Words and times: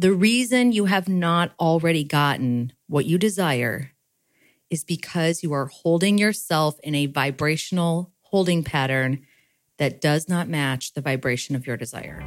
The 0.00 0.12
reason 0.12 0.70
you 0.70 0.84
have 0.84 1.08
not 1.08 1.50
already 1.58 2.04
gotten 2.04 2.72
what 2.86 3.06
you 3.06 3.18
desire 3.18 3.90
is 4.70 4.84
because 4.84 5.42
you 5.42 5.52
are 5.52 5.66
holding 5.66 6.18
yourself 6.18 6.78
in 6.84 6.94
a 6.94 7.06
vibrational 7.06 8.12
holding 8.20 8.62
pattern 8.62 9.26
that 9.78 10.00
does 10.00 10.28
not 10.28 10.48
match 10.48 10.92
the 10.92 11.00
vibration 11.00 11.56
of 11.56 11.66
your 11.66 11.76
desire. 11.76 12.22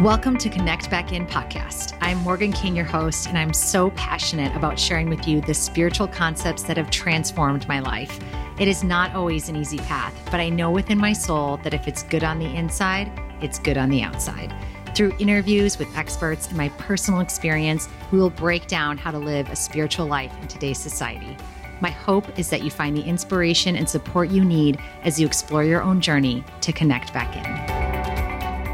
Welcome 0.00 0.38
to 0.38 0.48
Connect 0.48 0.90
Back 0.90 1.12
In 1.12 1.24
podcast. 1.24 1.96
I'm 2.00 2.18
Morgan 2.18 2.52
King, 2.52 2.74
your 2.74 2.84
host, 2.84 3.28
and 3.28 3.38
I'm 3.38 3.52
so 3.52 3.90
passionate 3.90 4.56
about 4.56 4.76
sharing 4.76 5.08
with 5.08 5.28
you 5.28 5.40
the 5.40 5.54
spiritual 5.54 6.08
concepts 6.08 6.64
that 6.64 6.76
have 6.78 6.90
transformed 6.90 7.68
my 7.68 7.78
life. 7.78 8.18
It 8.58 8.66
is 8.66 8.82
not 8.82 9.14
always 9.14 9.48
an 9.48 9.54
easy 9.54 9.78
path, 9.78 10.20
but 10.32 10.40
I 10.40 10.48
know 10.48 10.72
within 10.72 10.98
my 10.98 11.12
soul 11.12 11.58
that 11.58 11.74
if 11.74 11.86
it's 11.86 12.02
good 12.02 12.24
on 12.24 12.40
the 12.40 12.52
inside, 12.56 13.08
it's 13.40 13.58
good 13.58 13.76
on 13.76 13.90
the 13.90 14.02
outside. 14.02 14.54
Through 14.94 15.14
interviews 15.18 15.78
with 15.78 15.88
experts 15.96 16.46
and 16.48 16.56
my 16.56 16.68
personal 16.70 17.20
experience, 17.20 17.88
we 18.12 18.18
will 18.18 18.30
break 18.30 18.68
down 18.68 18.96
how 18.96 19.10
to 19.10 19.18
live 19.18 19.48
a 19.48 19.56
spiritual 19.56 20.06
life 20.06 20.32
in 20.40 20.46
today's 20.46 20.78
society. 20.78 21.36
My 21.80 21.90
hope 21.90 22.38
is 22.38 22.48
that 22.50 22.62
you 22.62 22.70
find 22.70 22.96
the 22.96 23.02
inspiration 23.02 23.74
and 23.74 23.88
support 23.88 24.30
you 24.30 24.44
need 24.44 24.78
as 25.02 25.20
you 25.20 25.26
explore 25.26 25.64
your 25.64 25.82
own 25.82 26.00
journey 26.00 26.44
to 26.60 26.72
connect 26.72 27.12
back 27.12 27.36
in. 27.36 27.44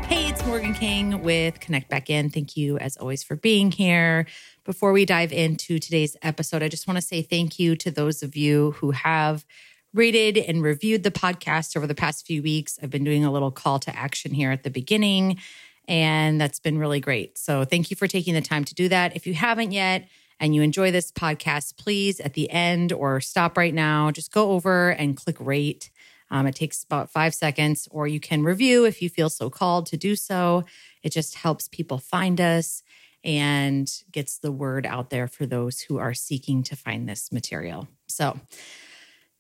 Hey, 0.04 0.28
it's 0.28 0.44
Morgan 0.44 0.74
King 0.74 1.22
with 1.22 1.58
Connect 1.60 1.88
Back 1.88 2.10
In. 2.10 2.28
Thank 2.28 2.56
you, 2.56 2.76
as 2.78 2.96
always, 2.98 3.22
for 3.22 3.36
being 3.36 3.72
here. 3.72 4.26
Before 4.64 4.92
we 4.92 5.06
dive 5.06 5.32
into 5.32 5.78
today's 5.78 6.16
episode, 6.20 6.62
I 6.62 6.68
just 6.68 6.86
want 6.86 6.98
to 6.98 7.02
say 7.02 7.22
thank 7.22 7.58
you 7.58 7.76
to 7.76 7.90
those 7.90 8.22
of 8.22 8.36
you 8.36 8.72
who 8.72 8.90
have 8.90 9.46
rated 9.92 10.38
and 10.38 10.62
reviewed 10.62 11.02
the 11.02 11.10
podcast 11.10 11.76
over 11.76 11.86
the 11.86 11.94
past 11.94 12.26
few 12.26 12.42
weeks. 12.42 12.78
I've 12.82 12.90
been 12.90 13.04
doing 13.04 13.24
a 13.24 13.32
little 13.32 13.50
call 13.50 13.78
to 13.80 13.96
action 13.96 14.32
here 14.32 14.50
at 14.50 14.62
the 14.62 14.70
beginning, 14.70 15.38
and 15.88 16.40
that's 16.40 16.60
been 16.60 16.78
really 16.78 17.00
great. 17.00 17.38
So, 17.38 17.64
thank 17.64 17.90
you 17.90 17.96
for 17.96 18.06
taking 18.06 18.34
the 18.34 18.40
time 18.40 18.64
to 18.64 18.74
do 18.74 18.88
that. 18.88 19.16
If 19.16 19.26
you 19.26 19.34
haven't 19.34 19.72
yet, 19.72 20.08
and 20.40 20.54
you 20.54 20.62
enjoy 20.62 20.90
this 20.90 21.12
podcast, 21.12 21.76
please 21.76 22.18
at 22.18 22.32
the 22.32 22.50
end 22.50 22.92
or 22.92 23.20
stop 23.20 23.56
right 23.56 23.74
now, 23.74 24.10
just 24.10 24.32
go 24.32 24.52
over 24.52 24.90
and 24.90 25.16
click 25.16 25.36
rate. 25.38 25.90
Um, 26.30 26.46
it 26.46 26.54
takes 26.54 26.82
about 26.82 27.10
five 27.10 27.34
seconds, 27.34 27.86
or 27.90 28.06
you 28.06 28.20
can 28.20 28.42
review 28.42 28.86
if 28.86 29.02
you 29.02 29.08
feel 29.10 29.28
so 29.28 29.50
called 29.50 29.86
to 29.86 29.96
do 29.96 30.16
so. 30.16 30.64
It 31.02 31.10
just 31.12 31.34
helps 31.34 31.68
people 31.68 31.98
find 31.98 32.40
us 32.40 32.82
and 33.22 33.92
gets 34.10 34.38
the 34.38 34.52
word 34.52 34.86
out 34.86 35.10
there 35.10 35.28
for 35.28 35.44
those 35.44 35.80
who 35.80 35.98
are 35.98 36.14
seeking 36.14 36.62
to 36.62 36.76
find 36.76 37.08
this 37.08 37.30
material. 37.30 37.86
So, 38.06 38.40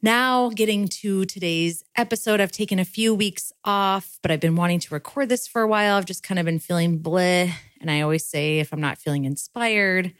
now, 0.02 0.48
getting 0.48 0.88
to 0.88 1.26
today's 1.26 1.84
episode, 1.94 2.40
I've 2.40 2.52
taken 2.52 2.78
a 2.78 2.84
few 2.86 3.14
weeks 3.14 3.52
off, 3.64 4.18
but 4.22 4.30
I've 4.30 4.40
been 4.40 4.56
wanting 4.56 4.80
to 4.80 4.94
record 4.94 5.28
this 5.28 5.46
for 5.46 5.60
a 5.60 5.68
while. 5.68 5.96
I've 5.96 6.06
just 6.06 6.22
kind 6.22 6.38
of 6.38 6.46
been 6.46 6.58
feeling 6.58 7.00
bleh. 7.00 7.52
And 7.82 7.90
I 7.90 8.00
always 8.00 8.24
say, 8.24 8.60
if 8.60 8.72
I'm 8.72 8.80
not 8.80 8.96
feeling 8.96 9.26
inspired, 9.26 10.12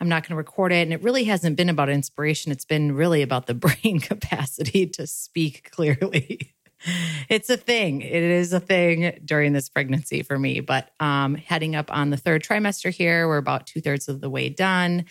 I'm 0.00 0.08
not 0.08 0.24
going 0.24 0.30
to 0.30 0.36
record 0.36 0.72
it. 0.72 0.82
And 0.82 0.92
it 0.92 1.02
really 1.04 1.24
hasn't 1.24 1.56
been 1.56 1.68
about 1.68 1.88
inspiration. 1.88 2.50
It's 2.50 2.64
been 2.64 2.92
really 2.92 3.22
about 3.22 3.46
the 3.46 3.54
brain 3.82 4.00
capacity 4.00 4.86
to 4.86 5.06
speak 5.06 5.70
clearly. 5.70 6.54
it's 7.28 7.48
a 7.48 7.56
thing. 7.56 8.00
It 8.00 8.22
is 8.22 8.52
a 8.52 8.60
thing 8.60 9.20
during 9.24 9.52
this 9.52 9.68
pregnancy 9.68 10.22
for 10.22 10.36
me. 10.36 10.60
But 10.60 10.90
um, 10.98 11.36
heading 11.36 11.76
up 11.76 11.94
on 11.94 12.10
the 12.10 12.16
third 12.16 12.42
trimester 12.42 12.92
here, 12.92 13.28
we're 13.28 13.38
about 13.38 13.68
two 13.68 13.80
thirds 13.80 14.08
of 14.08 14.20
the 14.20 14.30
way 14.30 14.48
done. 14.48 15.04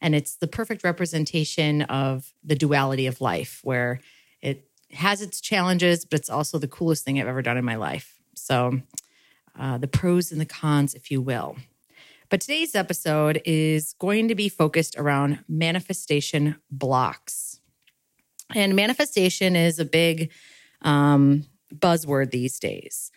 And 0.00 0.14
it's 0.14 0.36
the 0.36 0.46
perfect 0.46 0.82
representation 0.82 1.82
of 1.82 2.32
the 2.42 2.54
duality 2.54 3.06
of 3.06 3.20
life, 3.20 3.60
where 3.62 4.00
it 4.40 4.68
has 4.92 5.22
its 5.22 5.40
challenges, 5.40 6.04
but 6.04 6.20
it's 6.20 6.30
also 6.30 6.58
the 6.58 6.68
coolest 6.68 7.04
thing 7.04 7.20
I've 7.20 7.28
ever 7.28 7.42
done 7.42 7.58
in 7.58 7.64
my 7.64 7.76
life. 7.76 8.18
So, 8.34 8.80
uh, 9.58 9.78
the 9.78 9.88
pros 9.88 10.32
and 10.32 10.40
the 10.40 10.46
cons, 10.46 10.94
if 10.94 11.10
you 11.10 11.20
will. 11.20 11.56
But 12.30 12.40
today's 12.40 12.74
episode 12.76 13.42
is 13.44 13.94
going 13.98 14.28
to 14.28 14.34
be 14.34 14.48
focused 14.48 14.96
around 14.96 15.44
manifestation 15.48 16.56
blocks. 16.70 17.60
And 18.54 18.76
manifestation 18.76 19.56
is 19.56 19.78
a 19.78 19.84
big 19.84 20.30
um, 20.82 21.46
buzzword 21.74 22.30
these 22.30 22.58
days. 22.58 23.10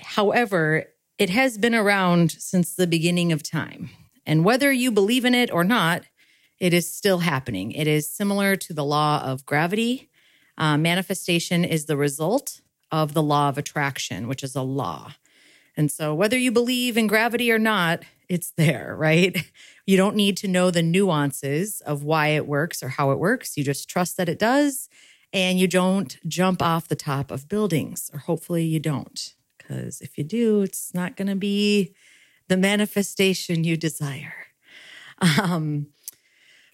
However, 0.00 0.86
it 1.18 1.30
has 1.30 1.58
been 1.58 1.74
around 1.74 2.32
since 2.32 2.74
the 2.74 2.86
beginning 2.86 3.32
of 3.32 3.42
time. 3.42 3.90
And 4.26 4.44
whether 4.44 4.72
you 4.72 4.90
believe 4.90 5.24
in 5.24 5.34
it 5.34 5.52
or 5.52 5.64
not, 5.64 6.02
it 6.60 6.74
is 6.74 6.92
still 6.92 7.18
happening. 7.18 7.72
It 7.72 7.86
is 7.86 8.08
similar 8.08 8.54
to 8.54 8.74
the 8.74 8.84
law 8.84 9.22
of 9.24 9.46
gravity. 9.46 10.10
Uh, 10.58 10.76
manifestation 10.76 11.64
is 11.64 11.86
the 11.86 11.96
result 11.96 12.60
of 12.92 13.14
the 13.14 13.22
law 13.22 13.48
of 13.48 13.56
attraction, 13.56 14.28
which 14.28 14.42
is 14.42 14.54
a 14.54 14.62
law. 14.62 15.14
And 15.76 15.90
so, 15.90 16.14
whether 16.14 16.36
you 16.36 16.52
believe 16.52 16.98
in 16.98 17.06
gravity 17.06 17.50
or 17.50 17.58
not, 17.58 18.02
it's 18.28 18.52
there, 18.56 18.94
right? 18.98 19.50
You 19.86 19.96
don't 19.96 20.16
need 20.16 20.36
to 20.38 20.48
know 20.48 20.70
the 20.70 20.82
nuances 20.82 21.80
of 21.80 22.04
why 22.04 22.28
it 22.28 22.46
works 22.46 22.82
or 22.82 22.88
how 22.88 23.10
it 23.10 23.18
works. 23.18 23.56
You 23.56 23.64
just 23.64 23.88
trust 23.88 24.18
that 24.18 24.28
it 24.28 24.38
does. 24.38 24.88
And 25.32 25.60
you 25.60 25.68
don't 25.68 26.18
jump 26.26 26.60
off 26.60 26.88
the 26.88 26.96
top 26.96 27.30
of 27.30 27.48
buildings, 27.48 28.10
or 28.12 28.18
hopefully 28.18 28.64
you 28.64 28.80
don't. 28.80 29.34
Because 29.56 30.00
if 30.00 30.18
you 30.18 30.24
do, 30.24 30.62
it's 30.62 30.92
not 30.92 31.16
going 31.16 31.28
to 31.28 31.36
be 31.36 31.94
the 32.48 32.56
manifestation 32.56 33.64
you 33.64 33.76
desire. 33.76 34.34
Um, 35.38 35.88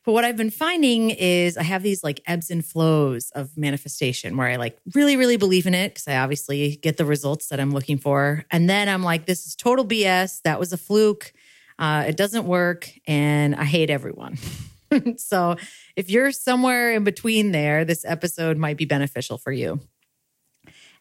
but 0.07 0.13
what 0.13 0.25
I've 0.25 0.37
been 0.37 0.51
finding 0.51 1.11
is 1.11 1.57
I 1.57 1.65
have 1.65 1.83
these 1.83 2.05
like 2.05 2.21
ebbs 2.27 2.49
and 2.49 2.65
flows 2.65 3.33
of 3.33 3.59
manifestation 3.59 4.37
where 4.37 4.47
I 4.47 4.55
like 4.55 4.79
really, 4.95 5.17
really 5.17 5.37
believe 5.37 5.67
in 5.67 5.75
it 5.75 5.89
because 5.89 6.07
I 6.07 6.19
obviously 6.19 6.77
get 6.77 6.97
the 6.97 7.05
results 7.05 7.49
that 7.49 7.59
I'm 7.59 7.73
looking 7.73 7.99
for. 7.99 8.45
And 8.53 8.71
then 8.71 8.89
I'm 8.89 9.03
like, 9.03 9.27
this 9.27 9.47
is 9.47 9.57
total 9.57 9.85
BS. 9.85 10.43
That 10.43 10.61
was 10.61 10.73
a 10.73 10.77
fluke. 10.77 11.33
Uh, 11.77 12.05
it 12.07 12.17
doesn't 12.17 12.47
work. 12.47 12.89
And 13.09 13.57
I 13.57 13.65
hate 13.65 13.91
everyone. 13.91 14.39
so 15.17 15.57
if 15.97 16.09
you're 16.09 16.31
somewhere 16.31 16.93
in 16.93 17.03
between 17.03 17.51
there, 17.51 17.85
this 17.85 18.05
episode 18.05 18.57
might 18.57 18.77
be 18.77 18.85
beneficial 18.85 19.39
for 19.39 19.51
you. 19.51 19.81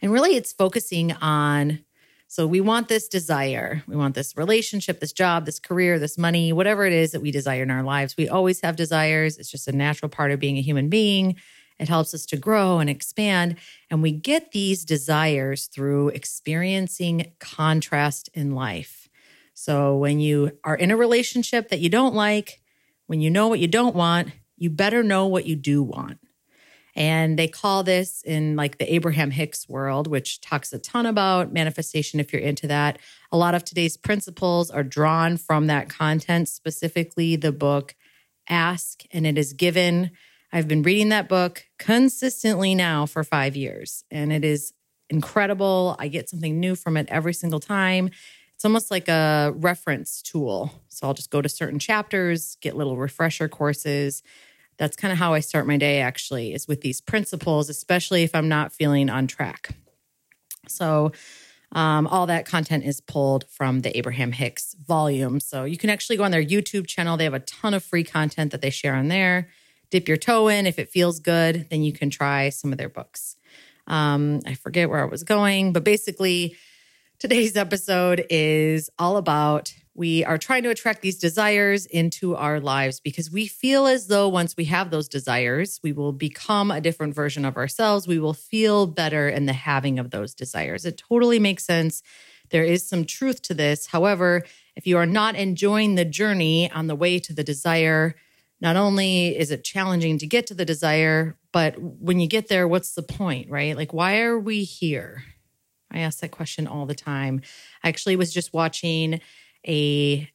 And 0.01 0.11
really, 0.11 0.35
it's 0.35 0.51
focusing 0.51 1.11
on 1.13 1.85
so 2.27 2.47
we 2.47 2.59
want 2.59 2.87
this 2.87 3.07
desire. 3.07 3.83
We 3.87 3.95
want 3.95 4.15
this 4.15 4.35
relationship, 4.35 4.99
this 4.99 5.13
job, 5.13 5.45
this 5.45 5.59
career, 5.59 5.99
this 5.99 6.17
money, 6.17 6.51
whatever 6.51 6.85
it 6.85 6.93
is 6.93 7.11
that 7.11 7.21
we 7.21 7.31
desire 7.31 7.63
in 7.63 7.71
our 7.71 7.83
lives. 7.83 8.17
We 8.17 8.27
always 8.27 8.61
have 8.61 8.75
desires. 8.75 9.37
It's 9.37 9.51
just 9.51 9.67
a 9.67 9.71
natural 9.71 10.09
part 10.09 10.31
of 10.31 10.39
being 10.39 10.57
a 10.57 10.61
human 10.61 10.89
being. 10.89 11.35
It 11.79 11.89
helps 11.89 12.13
us 12.13 12.25
to 12.27 12.37
grow 12.37 12.79
and 12.79 12.89
expand. 12.89 13.57
And 13.89 14.01
we 14.01 14.11
get 14.11 14.51
these 14.51 14.85
desires 14.85 15.67
through 15.67 16.09
experiencing 16.09 17.33
contrast 17.39 18.29
in 18.33 18.55
life. 18.55 19.09
So 19.53 19.95
when 19.97 20.19
you 20.19 20.57
are 20.63 20.75
in 20.75 20.91
a 20.91 20.97
relationship 20.97 21.69
that 21.69 21.79
you 21.79 21.89
don't 21.89 22.15
like, 22.15 22.61
when 23.07 23.21
you 23.21 23.29
know 23.29 23.47
what 23.47 23.59
you 23.59 23.67
don't 23.67 23.95
want, 23.95 24.31
you 24.57 24.69
better 24.69 25.03
know 25.03 25.27
what 25.27 25.45
you 25.45 25.55
do 25.55 25.83
want. 25.83 26.19
And 26.95 27.37
they 27.37 27.47
call 27.47 27.83
this 27.83 28.21
in 28.23 28.55
like 28.55 28.77
the 28.77 28.93
Abraham 28.93 29.31
Hicks 29.31 29.67
world, 29.67 30.07
which 30.07 30.39
talks 30.39 30.71
a 30.71 30.79
ton 30.79 31.05
about 31.05 31.51
manifestation 31.51 32.19
if 32.19 32.31
you're 32.31 32.41
into 32.41 32.67
that. 32.67 32.99
A 33.31 33.37
lot 33.37 33.53
of 33.53 33.65
today's 33.65 33.97
principles 33.97 34.71
are 34.71 34.83
drawn 34.83 35.35
from 35.35 35.67
that 35.67 35.89
content, 35.89 36.47
specifically 36.47 37.35
the 37.35 37.51
book 37.51 37.95
Ask 38.47 39.03
and 39.11 39.27
It 39.27 39.37
Is 39.37 39.51
Given. 39.51 40.11
I've 40.53 40.69
been 40.69 40.83
reading 40.83 41.09
that 41.09 41.27
book 41.27 41.65
consistently 41.77 42.75
now 42.75 43.05
for 43.05 43.25
five 43.25 43.57
years, 43.57 44.05
and 44.09 44.31
it 44.31 44.45
is 44.45 44.73
incredible. 45.09 45.97
I 45.99 46.07
get 46.07 46.29
something 46.29 46.59
new 46.59 46.75
from 46.75 46.95
it 46.95 47.07
every 47.09 47.33
single 47.33 47.59
time. 47.59 48.09
It's 48.53 48.63
almost 48.63 48.89
like 48.89 49.09
a 49.09 49.53
reference 49.57 50.21
tool. 50.21 50.71
So 50.87 51.07
I'll 51.07 51.13
just 51.13 51.29
go 51.29 51.41
to 51.41 51.49
certain 51.49 51.77
chapters, 51.77 52.55
get 52.61 52.77
little 52.77 52.95
refresher 52.95 53.49
courses 53.49 54.23
that's 54.77 54.95
kind 54.95 55.11
of 55.11 55.17
how 55.17 55.33
I 55.33 55.39
start 55.39 55.67
my 55.67 55.77
day 55.77 55.99
actually 55.99 56.53
is 56.53 56.67
with 56.67 56.81
these 56.81 57.01
principles, 57.01 57.69
especially 57.69 58.23
if 58.23 58.35
I'm 58.35 58.49
not 58.49 58.73
feeling 58.73 59.09
on 59.09 59.27
track. 59.27 59.69
So, 60.67 61.11
um, 61.71 62.07
all 62.07 62.27
that 62.27 62.45
content 62.45 62.85
is 62.85 63.01
pulled 63.01 63.45
from 63.49 63.81
the 63.81 63.95
Abraham 63.97 64.31
Hicks 64.31 64.75
volume. 64.75 65.39
So, 65.39 65.63
you 65.63 65.77
can 65.77 65.89
actually 65.89 66.17
go 66.17 66.23
on 66.23 66.31
their 66.31 66.43
YouTube 66.43 66.87
channel. 66.87 67.17
They 67.17 67.23
have 67.25 67.33
a 67.33 67.39
ton 67.39 67.73
of 67.73 67.83
free 67.83 68.03
content 68.03 68.51
that 68.51 68.61
they 68.61 68.69
share 68.69 68.95
on 68.95 69.07
there. 69.07 69.49
Dip 69.91 70.07
your 70.07 70.17
toe 70.17 70.47
in. 70.47 70.65
If 70.65 70.79
it 70.79 70.89
feels 70.89 71.19
good, 71.19 71.67
then 71.69 71.83
you 71.83 71.93
can 71.93 72.09
try 72.09 72.49
some 72.49 72.71
of 72.71 72.77
their 72.77 72.89
books. 72.89 73.37
Um, 73.87 74.41
I 74.45 74.55
forget 74.55 74.89
where 74.89 75.01
I 75.01 75.05
was 75.05 75.23
going, 75.23 75.73
but 75.73 75.83
basically, 75.83 76.55
today's 77.19 77.55
episode 77.55 78.25
is 78.29 78.89
all 78.97 79.17
about 79.17 79.73
we 79.95 80.25
are 80.25 80.37
trying 80.37 80.63
to 80.63 80.69
attract 80.69 81.01
these 81.01 81.17
desires 81.17 81.85
into 81.85 82.35
our 82.35 82.59
lives 82.59 82.99
because 82.99 83.31
we 83.31 83.47
feel 83.47 83.87
as 83.87 84.07
though 84.07 84.27
once 84.27 84.57
we 84.57 84.65
have 84.65 84.91
those 84.91 85.07
desires, 85.07 85.79
we 85.81 85.93
will 85.93 86.11
become 86.11 86.69
a 86.69 86.81
different 86.81 87.15
version 87.15 87.45
of 87.45 87.55
ourselves. 87.55 88.05
We 88.05 88.19
will 88.19 88.33
feel 88.33 88.87
better 88.87 89.29
in 89.29 89.45
the 89.45 89.53
having 89.53 89.97
of 89.97 90.11
those 90.11 90.35
desires. 90.35 90.85
It 90.85 90.97
totally 90.97 91.39
makes 91.39 91.63
sense. 91.63 92.03
There 92.49 92.65
is 92.65 92.87
some 92.87 93.05
truth 93.05 93.41
to 93.43 93.53
this. 93.53 93.87
However, 93.87 94.43
if 94.75 94.85
you 94.85 94.97
are 94.97 95.05
not 95.05 95.35
enjoying 95.35 95.95
the 95.95 96.05
journey 96.05 96.69
on 96.69 96.87
the 96.87 96.95
way 96.95 97.17
to 97.19 97.33
the 97.33 97.43
desire, 97.43 98.15
not 98.59 98.75
only 98.75 99.37
is 99.37 99.49
it 99.49 99.63
challenging 99.63 100.17
to 100.17 100.27
get 100.27 100.45
to 100.47 100.53
the 100.53 100.65
desire, 100.65 101.37
but 101.53 101.79
when 101.79 102.19
you 102.19 102.27
get 102.27 102.49
there, 102.49 102.67
what's 102.67 102.95
the 102.95 103.01
point, 103.01 103.49
right? 103.49 103.77
Like, 103.77 103.93
why 103.93 104.19
are 104.21 104.37
we 104.37 104.65
here? 104.65 105.23
I 105.89 105.99
ask 105.99 106.19
that 106.19 106.31
question 106.31 106.67
all 106.67 106.85
the 106.85 106.95
time. 106.95 107.41
I 107.81 107.87
actually 107.87 108.17
was 108.17 108.33
just 108.33 108.53
watching 108.53 109.21
a 109.67 110.29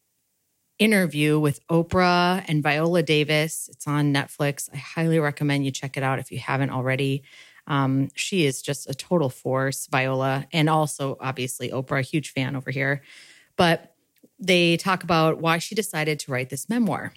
interview 0.79 1.39
with 1.39 1.65
Oprah 1.69 2.43
and 2.49 2.63
Viola 2.63 3.03
Davis. 3.03 3.69
It's 3.71 3.87
on 3.87 4.15
Netflix. 4.15 4.69
I 4.73 4.79
highly 4.79 5.19
recommend 5.19 5.65
you 5.65 5.71
check 5.71 5.97
it 5.97 6.03
out 6.03 6.19
if 6.19 6.33
you 6.33 6.39
haven't 6.39 6.71
already. 6.71 7.23
Um, 7.67 8.09
she 8.15 8.47
is 8.47 8.63
just 8.63 8.89
a 8.89 8.95
total 8.95 9.29
force, 9.29 9.87
Viola, 9.87 10.47
and 10.53 10.69
also 10.69 11.17
obviously 11.21 11.69
Oprah, 11.69 12.01
a 12.01 12.03
huge 12.03 12.33
fan 12.33 12.57
over 12.57 12.71
here. 12.71 13.03
But 13.57 13.95
they 14.39 14.79
talk 14.79 15.05
about 15.05 15.39
why 15.39 15.59
she 15.59 15.75
decided 15.75 16.19
to 16.21 16.33
write 16.33 16.49
this 16.49 16.69
memoir. 16.69 17.13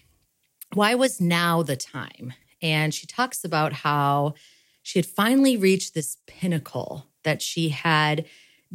Why 0.74 0.96
was 0.96 1.22
now 1.22 1.64
the 1.64 1.78
time? 1.78 2.34
And 2.62 2.94
she 2.94 3.08
talks 3.08 3.46
about 3.46 3.74
how 3.74 4.34
she 4.82 5.00
had 5.00 5.06
finally 5.06 5.56
reached 5.56 5.94
this 5.94 6.18
pinnacle 6.28 7.08
that 7.24 7.42
she 7.42 7.70
had 7.70 8.26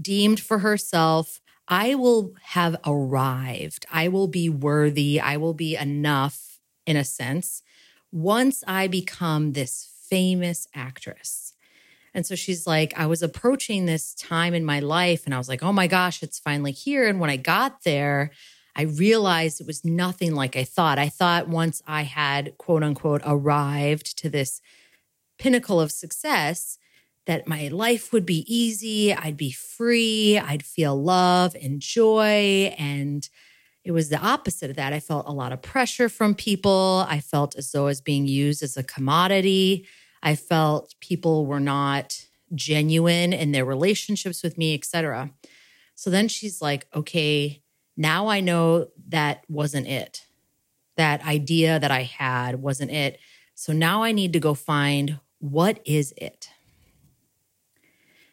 deemed 0.00 0.40
for 0.40 0.61
herself 0.61 1.40
I 1.69 1.94
will 1.94 2.35
have 2.43 2.76
arrived. 2.87 3.85
I 3.93 4.09
will 4.09 4.26
be 4.26 4.49
worthy. 4.49 5.20
I 5.20 5.37
will 5.37 5.55
be 5.55 5.76
enough, 5.76 6.59
in 6.87 6.97
a 6.97 7.05
sense, 7.05 7.62
once 8.11 8.65
I 8.67 8.87
become 8.87 9.53
this 9.53 9.91
famous 10.09 10.67
actress. 10.75 11.53
And 12.15 12.26
so 12.26 12.35
she's 12.35 12.67
like, 12.67 12.94
I 12.97 13.06
was 13.06 13.23
approaching 13.23 13.85
this 13.85 14.15
time 14.15 14.55
in 14.55 14.65
my 14.65 14.81
life 14.81 15.26
and 15.26 15.35
I 15.35 15.38
was 15.38 15.49
like, 15.49 15.62
oh 15.62 15.73
my 15.73 15.87
gosh, 15.87 16.23
it's 16.23 16.38
finally 16.38 16.73
here. 16.73 17.06
And 17.06 17.20
when 17.20 17.31
I 17.31 17.37
got 17.37 17.82
there, 17.85 18.31
I 18.75 18.82
realized 18.82 19.61
it 19.61 19.67
was 19.67 19.85
nothing 19.85 20.35
like 20.35 20.56
I 20.56 20.64
thought. 20.64 20.99
I 20.99 21.11
thought 21.11 21.49
once 21.49 21.82
I 21.87 22.03
had, 22.03 22.56
quote 22.56 22.82
unquote, 22.82 23.23
arrived 23.26 24.17
to 24.19 24.31
this 24.31 24.62
pinnacle 25.38 25.81
of 25.81 25.93
success, 25.93 26.79
that 27.29 27.47
my 27.47 27.69
life 27.69 28.11
would 28.11 28.25
be 28.25 28.43
easy, 28.53 29.13
I'd 29.13 29.37
be 29.37 29.53
free, 29.53 30.39
I'd 30.39 30.65
feel 30.65 31.01
love 31.01 31.55
and 31.55 31.79
joy. 31.79 32.75
And 32.79 33.29
it 33.85 33.93
was 33.93 34.09
the 34.09 34.19
opposite 34.19 34.71
of 34.71 34.77
that. 34.77 34.95
I 34.95 35.01
felt 35.01 35.29
a 35.29 35.33
lot 35.33 35.53
of 35.53 35.61
pressure 35.61 36.09
from 36.09 36.35
people. 36.35 37.05
I 37.07 37.21
felt 37.21 37.55
as 37.55 37.71
though 37.71 37.83
I 37.83 37.89
was 37.93 38.01
being 38.01 38.27
used 38.27 38.63
as 38.63 38.79
a 38.79 38.83
commodity. 38.83 39.87
I 40.23 40.37
felt 40.37 40.95
people 41.01 41.45
were 41.45 41.61
not 41.61 42.19
genuine 42.55 43.35
in 43.35 43.53
their 43.53 43.67
relationships 43.67 44.43
with 44.43 44.57
me, 44.57 44.73
etc. 44.73 45.31
So 45.95 46.09
then 46.09 46.29
she's 46.29 46.63
like, 46.63 46.87
okay, 46.95 47.63
now 47.95 48.29
I 48.29 48.41
know 48.41 48.89
that 49.09 49.45
wasn't 49.51 49.87
it. 49.87 50.25
That 50.97 51.23
idea 51.27 51.79
that 51.79 51.91
I 51.91 52.05
had 52.05 52.63
wasn't 52.63 52.91
it. 52.91 53.19
So 53.55 53.75
now 53.75 54.03
I 54.03 54.13
need 54.13 54.33
to 54.33 54.41
go 54.41 54.55
find 54.55 55.21
what 55.41 55.81
is 55.85 56.15
it? 56.17 56.49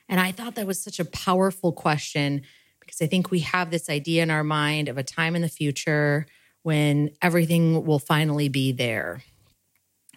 And 0.08 0.20
I 0.20 0.32
thought 0.32 0.56
that 0.56 0.68
was 0.68 0.82
such 0.82 1.00
a 1.00 1.06
powerful 1.06 1.72
question 1.72 2.44
because 2.80 3.02
I 3.02 3.08
think 3.08 3.32
we 3.32 3.40
have 3.40 3.72
this 3.72 3.90
idea 3.90 4.24
in 4.24 4.30
our 4.30 4.44
mind 4.44 4.88
of 4.90 4.98
a 4.98 5.04
time 5.04 5.36
in 5.36 5.42
the 5.42 5.50
future 5.50 6.28
when 6.62 7.12
everything 7.22 7.86
will 7.86 8.00
finally 8.00 8.50
be 8.50 8.72
there. 8.72 9.24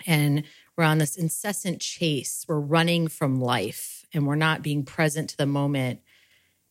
And 0.06 0.44
we're 0.76 0.84
on 0.84 0.98
this 0.98 1.16
incessant 1.16 1.80
chase. 1.80 2.44
We're 2.46 2.60
running 2.60 3.08
from 3.08 3.40
life 3.40 4.04
and 4.12 4.26
we're 4.26 4.36
not 4.36 4.62
being 4.62 4.84
present 4.84 5.30
to 5.30 5.36
the 5.36 5.46
moment 5.46 6.00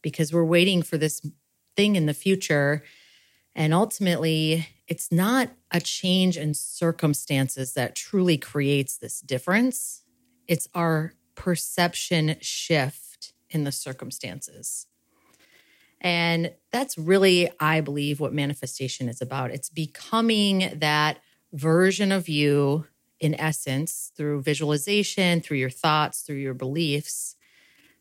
because 0.02 0.32
we're 0.32 0.46
waiting 0.46 0.82
for 0.82 0.98
this 0.98 1.22
thing 1.76 1.96
in 1.96 2.06
the 2.06 2.14
future. 2.14 2.84
And 3.56 3.74
ultimately, 3.74 4.68
it's 4.88 5.12
not 5.12 5.50
a 5.72 5.82
change 5.82 6.38
in 6.38 6.54
circumstances 6.54 7.74
that 7.74 7.96
truly 7.96 8.38
creates 8.38 8.98
this 8.98 9.20
difference. 9.20 10.04
It's 10.48 10.68
our 10.74 11.14
perception 11.36 12.38
shift 12.42 13.07
in 13.50 13.64
the 13.64 13.72
circumstances. 13.72 14.88
And 16.00 16.54
that's 16.72 16.98
really, 16.98 17.50
I 17.60 17.82
believe, 17.82 18.20
what 18.20 18.34
manifestation 18.34 19.10
is 19.10 19.22
about. 19.22 19.52
It's 19.52 19.70
becoming 19.70 20.78
that 20.80 21.20
version 21.54 22.12
of 22.12 22.30
you 22.30 22.86
in 23.20 23.34
essence 23.34 24.12
through 24.16 24.44
visualization, 24.44 25.42
through 25.42 25.58
your 25.58 25.72
thoughts, 25.72 26.22
through 26.22 26.36
your 26.36 26.54
beliefs. 26.54 27.36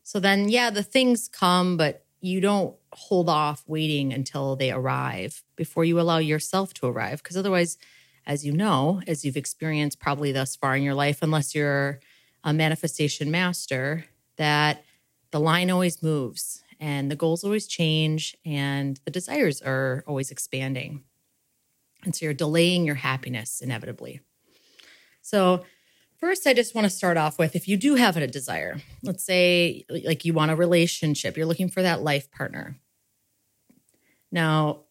So 0.03 0.19
then, 0.19 0.47
yeah, 0.49 0.69
the 0.69 0.83
things 0.83 1.27
come, 1.27 1.75
but 1.75 2.05
you 2.21 2.39
don't 2.39 2.75
hold 2.93 3.29
off 3.29 3.63
waiting 3.67 4.13
until 4.13 4.55
they 4.55 4.71
arrive 4.71 5.43
before 5.55 5.85
you 5.85 5.99
allow 5.99 6.17
yourself 6.17 6.73
to 6.75 6.87
arrive. 6.87 7.23
Because 7.23 7.37
otherwise, 7.37 7.77
as 8.25 8.45
you 8.45 8.51
know, 8.51 9.01
as 9.07 9.25
you've 9.25 9.37
experienced 9.37 9.99
probably 9.99 10.31
thus 10.31 10.55
far 10.55 10.75
in 10.75 10.83
your 10.83 10.93
life, 10.93 11.21
unless 11.21 11.55
you're 11.55 11.99
a 12.43 12.53
manifestation 12.53 13.31
master, 13.31 14.05
that 14.37 14.83
the 15.37 15.43
line 15.43 15.69
always 15.69 16.01
moves 16.01 16.63
and 16.79 17.11
the 17.11 17.15
goals 17.15 17.43
always 17.43 17.67
change 17.67 18.35
and 18.43 18.99
the 19.05 19.11
desires 19.11 19.61
are 19.61 20.03
always 20.07 20.31
expanding. 20.31 21.03
And 22.03 22.15
so 22.15 22.25
you're 22.25 22.33
delaying 22.33 22.85
your 22.85 22.95
happiness 22.95 23.61
inevitably. 23.61 24.21
So, 25.21 25.63
first, 26.17 26.47
I 26.47 26.55
just 26.55 26.73
want 26.73 26.85
to 26.85 26.89
start 26.89 27.17
off 27.17 27.37
with 27.37 27.55
if 27.55 27.67
you 27.67 27.77
do 27.77 27.93
have 27.93 28.17
a 28.17 28.25
desire, 28.25 28.81
let's 29.03 29.23
say 29.23 29.85
like 29.89 30.25
you 30.25 30.33
want 30.33 30.49
a 30.49 30.55
relationship, 30.55 31.37
you're 31.37 31.45
looking 31.45 31.69
for 31.69 31.83
that 31.83 32.01
life 32.01 32.31
partner. 32.31 32.79
Now, 34.31 34.85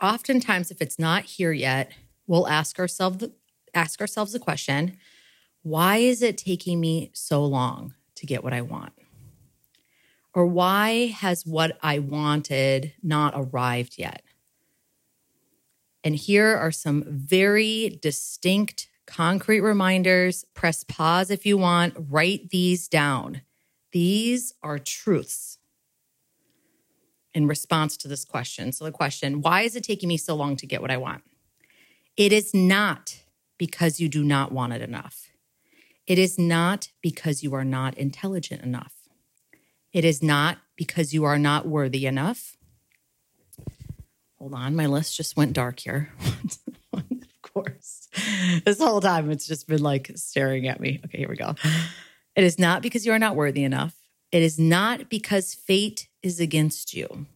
oftentimes, 0.00 0.70
if 0.70 0.80
it's 0.80 1.00
not 1.00 1.24
here 1.24 1.50
yet, 1.50 1.90
we'll 2.28 2.46
ask 2.46 2.78
ourselves 2.78 3.18
the 3.18 3.32
ask 3.74 4.00
ourselves 4.00 4.32
the 4.32 4.38
question, 4.38 4.98
why 5.62 5.96
is 5.96 6.22
it 6.22 6.38
taking 6.38 6.78
me 6.78 7.10
so 7.12 7.44
long 7.44 7.94
to 8.14 8.24
get 8.24 8.44
what 8.44 8.52
I 8.52 8.60
want? 8.60 8.92
Or 10.38 10.46
why 10.46 11.08
has 11.08 11.44
what 11.44 11.76
I 11.82 11.98
wanted 11.98 12.92
not 13.02 13.34
arrived 13.34 13.96
yet? 13.98 14.22
And 16.04 16.14
here 16.14 16.56
are 16.56 16.70
some 16.70 17.02
very 17.08 17.98
distinct, 18.00 18.88
concrete 19.04 19.62
reminders. 19.62 20.44
Press 20.54 20.84
pause 20.84 21.32
if 21.32 21.44
you 21.44 21.58
want, 21.58 21.94
write 21.98 22.50
these 22.50 22.86
down. 22.86 23.42
These 23.90 24.54
are 24.62 24.78
truths 24.78 25.58
in 27.34 27.48
response 27.48 27.96
to 27.96 28.06
this 28.06 28.24
question. 28.24 28.70
So, 28.70 28.84
the 28.84 28.92
question 28.92 29.42
why 29.42 29.62
is 29.62 29.74
it 29.74 29.82
taking 29.82 30.08
me 30.08 30.18
so 30.18 30.36
long 30.36 30.54
to 30.58 30.68
get 30.68 30.80
what 30.80 30.92
I 30.92 30.98
want? 30.98 31.24
It 32.16 32.32
is 32.32 32.54
not 32.54 33.24
because 33.58 33.98
you 33.98 34.08
do 34.08 34.22
not 34.22 34.52
want 34.52 34.72
it 34.72 34.82
enough. 34.82 35.32
It 36.06 36.16
is 36.16 36.38
not 36.38 36.92
because 37.02 37.42
you 37.42 37.54
are 37.54 37.64
not 37.64 37.98
intelligent 37.98 38.62
enough. 38.62 38.97
It 39.92 40.04
is 40.04 40.22
not 40.22 40.58
because 40.76 41.14
you 41.14 41.24
are 41.24 41.38
not 41.38 41.66
worthy 41.66 42.06
enough. 42.06 42.56
Hold 44.38 44.54
on, 44.54 44.76
my 44.76 44.86
list 44.86 45.16
just 45.16 45.36
went 45.36 45.52
dark 45.52 45.80
here. 45.80 46.12
of 46.92 47.02
course. 47.42 48.08
This 48.64 48.78
whole 48.78 49.00
time 49.00 49.30
it's 49.30 49.46
just 49.46 49.66
been 49.66 49.82
like 49.82 50.12
staring 50.14 50.68
at 50.68 50.80
me. 50.80 51.00
Okay, 51.04 51.18
here 51.18 51.28
we 51.28 51.36
go. 51.36 51.54
It 52.36 52.44
is 52.44 52.58
not 52.58 52.82
because 52.82 53.04
you 53.04 53.12
are 53.12 53.18
not 53.18 53.34
worthy 53.34 53.64
enough. 53.64 53.96
It 54.30 54.42
is 54.42 54.58
not 54.58 55.08
because 55.08 55.54
fate 55.54 56.08
is 56.22 56.38
against 56.38 56.94
you. 56.94 57.26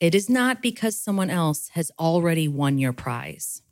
It 0.00 0.14
is 0.14 0.30
not 0.30 0.62
because 0.62 0.96
someone 0.96 1.30
else 1.30 1.68
has 1.74 1.90
already 1.98 2.48
won 2.48 2.78
your 2.78 2.92
prize. 2.92 3.62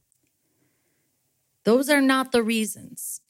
Those 1.64 1.88
are 1.88 2.00
not 2.00 2.33
the 2.33 2.43
reasons. 2.43 3.21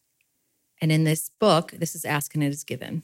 And 0.80 0.90
in 0.90 1.04
this 1.04 1.30
book, 1.38 1.72
this 1.72 1.94
is 1.94 2.04
Ask 2.04 2.34
and 2.34 2.42
It 2.42 2.48
Is 2.48 2.64
Given. 2.64 3.02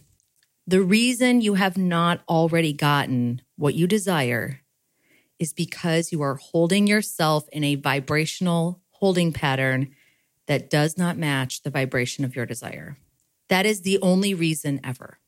The 0.68 0.82
reason 0.82 1.40
you 1.40 1.54
have 1.54 1.78
not 1.78 2.22
already 2.28 2.72
gotten 2.72 3.40
what 3.56 3.74
you 3.74 3.86
desire 3.86 4.62
is 5.38 5.52
because 5.52 6.10
you 6.10 6.22
are 6.22 6.34
holding 6.34 6.88
yourself 6.88 7.48
in 7.52 7.62
a 7.62 7.76
vibrational 7.76 8.80
holding 8.90 9.32
pattern 9.32 9.94
that 10.46 10.68
does 10.68 10.98
not 10.98 11.16
match 11.16 11.62
the 11.62 11.70
vibration 11.70 12.24
of 12.24 12.34
your 12.34 12.46
desire. 12.46 12.96
That 13.48 13.64
is 13.64 13.82
the 13.82 14.00
only 14.00 14.34
reason 14.34 14.80
ever. 14.82 15.18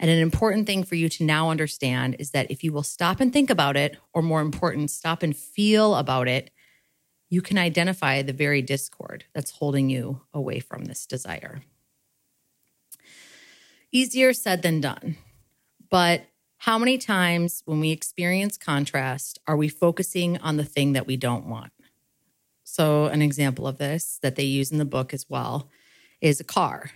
And 0.00 0.10
an 0.10 0.18
important 0.18 0.66
thing 0.66 0.82
for 0.82 0.96
you 0.96 1.08
to 1.10 1.24
now 1.24 1.50
understand 1.50 2.16
is 2.18 2.32
that 2.32 2.50
if 2.50 2.64
you 2.64 2.72
will 2.72 2.82
stop 2.82 3.20
and 3.20 3.32
think 3.32 3.50
about 3.50 3.76
it, 3.76 3.96
or 4.12 4.22
more 4.22 4.40
important, 4.40 4.90
stop 4.90 5.22
and 5.22 5.36
feel 5.36 5.94
about 5.94 6.26
it, 6.26 6.50
you 7.30 7.40
can 7.40 7.56
identify 7.56 8.22
the 8.22 8.32
very 8.32 8.62
discord 8.62 9.26
that's 9.32 9.52
holding 9.52 9.90
you 9.90 10.22
away 10.32 10.58
from 10.58 10.86
this 10.86 11.06
desire. 11.06 11.62
Easier 13.94 14.32
said 14.32 14.62
than 14.62 14.80
done. 14.80 15.16
But 15.88 16.24
how 16.58 16.78
many 16.78 16.98
times 16.98 17.62
when 17.64 17.78
we 17.78 17.92
experience 17.92 18.58
contrast 18.58 19.38
are 19.46 19.56
we 19.56 19.68
focusing 19.68 20.36
on 20.38 20.56
the 20.56 20.64
thing 20.64 20.94
that 20.94 21.06
we 21.06 21.16
don't 21.16 21.46
want? 21.46 21.70
So, 22.64 23.04
an 23.04 23.22
example 23.22 23.68
of 23.68 23.78
this 23.78 24.18
that 24.20 24.34
they 24.34 24.42
use 24.42 24.72
in 24.72 24.78
the 24.78 24.84
book 24.84 25.14
as 25.14 25.26
well 25.28 25.70
is 26.20 26.40
a 26.40 26.44
car. 26.44 26.90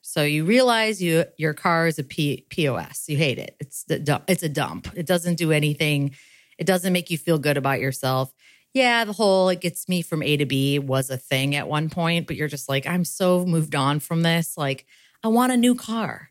So 0.00 0.22
you 0.22 0.46
realize 0.46 1.02
you 1.02 1.24
your 1.36 1.52
car 1.52 1.86
is 1.86 1.98
a 1.98 2.04
P, 2.04 2.46
POS. 2.48 3.10
You 3.10 3.18
hate 3.18 3.38
it. 3.38 3.54
It's 3.60 3.84
the. 3.84 4.22
It's 4.26 4.42
a 4.42 4.48
dump. 4.48 4.88
It 4.96 5.04
doesn't 5.04 5.34
do 5.34 5.52
anything. 5.52 6.14
It 6.56 6.66
doesn't 6.66 6.94
make 6.94 7.10
you 7.10 7.18
feel 7.18 7.38
good 7.38 7.58
about 7.58 7.80
yourself. 7.80 8.32
Yeah, 8.72 9.04
the 9.04 9.12
whole 9.12 9.50
it 9.50 9.60
gets 9.60 9.86
me 9.86 10.00
from 10.00 10.22
A 10.22 10.38
to 10.38 10.46
B 10.46 10.78
was 10.78 11.10
a 11.10 11.18
thing 11.18 11.54
at 11.54 11.68
one 11.68 11.90
point, 11.90 12.26
but 12.26 12.36
you're 12.36 12.48
just 12.48 12.68
like, 12.70 12.86
I'm 12.86 13.04
so 13.04 13.44
moved 13.44 13.74
on 13.74 14.00
from 14.00 14.22
this. 14.22 14.56
Like, 14.56 14.86
I 15.26 15.28
want 15.28 15.50
a 15.50 15.56
new 15.56 15.74
car. 15.74 16.30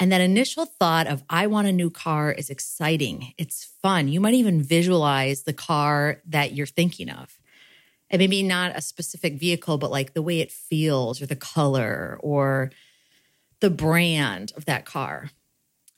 And 0.00 0.10
that 0.10 0.22
initial 0.22 0.64
thought 0.64 1.06
of, 1.06 1.22
I 1.28 1.46
want 1.48 1.68
a 1.68 1.72
new 1.72 1.90
car 1.90 2.32
is 2.32 2.48
exciting. 2.48 3.34
It's 3.36 3.62
fun. 3.82 4.08
You 4.08 4.22
might 4.22 4.32
even 4.32 4.62
visualize 4.62 5.42
the 5.42 5.52
car 5.52 6.22
that 6.26 6.54
you're 6.54 6.66
thinking 6.66 7.10
of. 7.10 7.38
And 8.08 8.18
maybe 8.18 8.42
not 8.42 8.74
a 8.74 8.80
specific 8.80 9.38
vehicle, 9.38 9.76
but 9.76 9.90
like 9.90 10.14
the 10.14 10.22
way 10.22 10.40
it 10.40 10.50
feels 10.50 11.20
or 11.20 11.26
the 11.26 11.36
color 11.36 12.18
or 12.22 12.70
the 13.60 13.68
brand 13.68 14.50
of 14.56 14.64
that 14.64 14.86
car. 14.86 15.30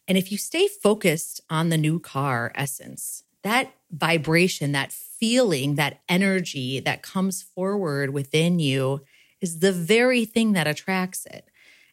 And 0.08 0.18
if 0.18 0.32
you 0.32 0.38
stay 0.38 0.66
focused 0.66 1.40
on 1.48 1.68
the 1.68 1.78
new 1.78 2.00
car 2.00 2.50
essence, 2.56 3.22
that 3.44 3.72
vibration, 3.92 4.72
that 4.72 4.90
feeling, 4.90 5.76
that 5.76 6.00
energy 6.08 6.80
that 6.80 7.04
comes 7.04 7.42
forward 7.42 8.10
within 8.12 8.58
you 8.58 9.02
is 9.40 9.60
the 9.60 9.72
very 9.72 10.24
thing 10.24 10.54
that 10.54 10.66
attracts 10.66 11.24
it. 11.26 11.48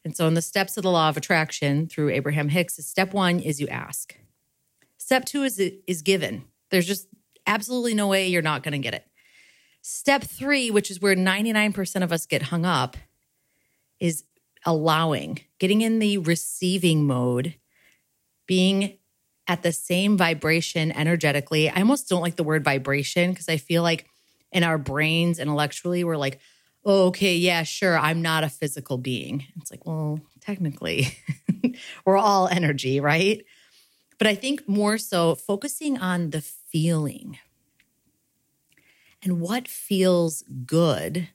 And 0.05 0.15
so, 0.15 0.27
in 0.27 0.35
the 0.35 0.41
steps 0.41 0.77
of 0.77 0.83
the 0.83 0.91
law 0.91 1.09
of 1.09 1.17
attraction 1.17 1.87
through 1.87 2.11
Abraham 2.11 2.49
Hicks, 2.49 2.75
step 2.85 3.11
one 3.11 3.39
is 3.39 3.59
you 3.59 3.67
ask. 3.67 4.15
Step 4.97 5.25
two 5.25 5.43
is 5.43 5.59
is 5.59 6.03
given. 6.03 6.45
There's 6.69 6.85
just 6.85 7.07
absolutely 7.47 7.95
no 7.95 8.07
way 8.07 8.27
you're 8.27 8.43
not 8.43 8.63
going 8.63 8.73
to 8.73 8.77
get 8.77 8.93
it. 8.93 9.05
Step 9.81 10.23
three, 10.23 10.71
which 10.71 10.89
is 10.89 10.99
where 10.99 11.15
99% 11.15 12.03
of 12.03 12.11
us 12.11 12.25
get 12.25 12.43
hung 12.43 12.65
up, 12.65 12.97
is 13.99 14.23
allowing, 14.65 15.39
getting 15.59 15.81
in 15.81 15.99
the 15.99 16.17
receiving 16.17 17.05
mode, 17.05 17.55
being 18.47 18.97
at 19.47 19.61
the 19.61 19.71
same 19.71 20.17
vibration 20.17 20.91
energetically. 20.91 21.69
I 21.69 21.81
almost 21.81 22.09
don't 22.09 22.21
like 22.21 22.35
the 22.35 22.43
word 22.43 22.63
vibration 22.63 23.31
because 23.31 23.47
I 23.47 23.57
feel 23.57 23.83
like 23.83 24.05
in 24.51 24.63
our 24.63 24.79
brains 24.79 25.37
intellectually, 25.37 26.03
we're 26.03 26.17
like, 26.17 26.39
oh, 26.85 27.07
okay, 27.07 27.35
yeah, 27.35 27.63
sure, 27.63 27.97
I'm 27.97 28.21
not 28.21 28.43
a 28.43 28.49
physical 28.49 28.97
being. 28.97 29.47
It's 29.57 29.71
like, 29.71 29.85
well, 29.85 30.19
technically, 30.39 31.07
we're 32.05 32.17
all 32.17 32.47
energy, 32.47 32.99
right? 32.99 33.43
But 34.17 34.27
I 34.27 34.35
think 34.35 34.67
more 34.67 34.97
so 34.97 35.35
focusing 35.35 35.97
on 35.97 36.29
the 36.29 36.41
feeling 36.41 37.37
and 39.25 39.41
what 39.41 39.67
feels 39.67 40.43
good 40.67 41.29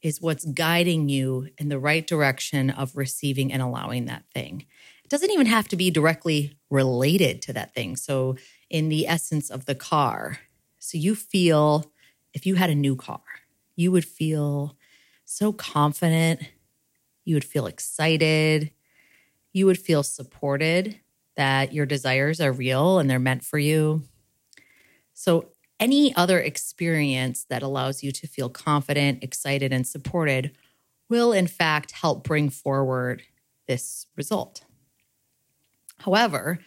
is 0.00 0.20
what's 0.20 0.46
guiding 0.46 1.10
you 1.10 1.48
in 1.58 1.68
the 1.68 1.78
right 1.78 2.06
direction 2.06 2.70
of 2.70 2.96
receiving 2.96 3.52
and 3.52 3.60
allowing 3.60 4.06
that 4.06 4.24
thing. 4.34 4.64
It 5.04 5.10
doesn't 5.10 5.30
even 5.30 5.46
have 5.46 5.68
to 5.68 5.76
be 5.76 5.90
directly 5.90 6.56
related 6.70 7.42
to 7.42 7.52
that 7.52 7.74
thing. 7.74 7.96
So, 7.96 8.36
in 8.70 8.88
the 8.88 9.06
essence 9.06 9.50
of 9.50 9.66
the 9.66 9.74
car, 9.74 10.38
so 10.78 10.96
you 10.96 11.14
feel 11.14 11.92
if 12.32 12.46
you 12.46 12.54
had 12.54 12.70
a 12.70 12.74
new 12.74 12.96
car, 12.96 13.20
you 13.76 13.92
would 13.92 14.04
feel 14.04 14.76
so 15.24 15.52
confident, 15.52 16.40
you 17.24 17.34
would 17.34 17.44
feel 17.44 17.66
excited, 17.66 18.70
you 19.52 19.66
would 19.66 19.78
feel 19.78 20.02
supported 20.02 20.98
that 21.36 21.72
your 21.72 21.86
desires 21.86 22.40
are 22.40 22.52
real 22.52 22.98
and 22.98 23.08
they're 23.08 23.18
meant 23.18 23.44
for 23.44 23.58
you. 23.58 24.02
So, 25.14 25.48
any 25.80 26.14
other 26.14 26.38
experience 26.38 27.44
that 27.48 27.62
allows 27.62 28.04
you 28.04 28.12
to 28.12 28.28
feel 28.28 28.48
confident, 28.48 29.24
excited, 29.24 29.72
and 29.72 29.84
supported 29.84 30.52
will, 31.08 31.32
in 31.32 31.48
fact, 31.48 31.90
help 31.90 32.22
bring 32.22 32.50
forward 32.50 33.22
this 33.66 34.06
result. 34.16 34.64
However, 35.98 36.60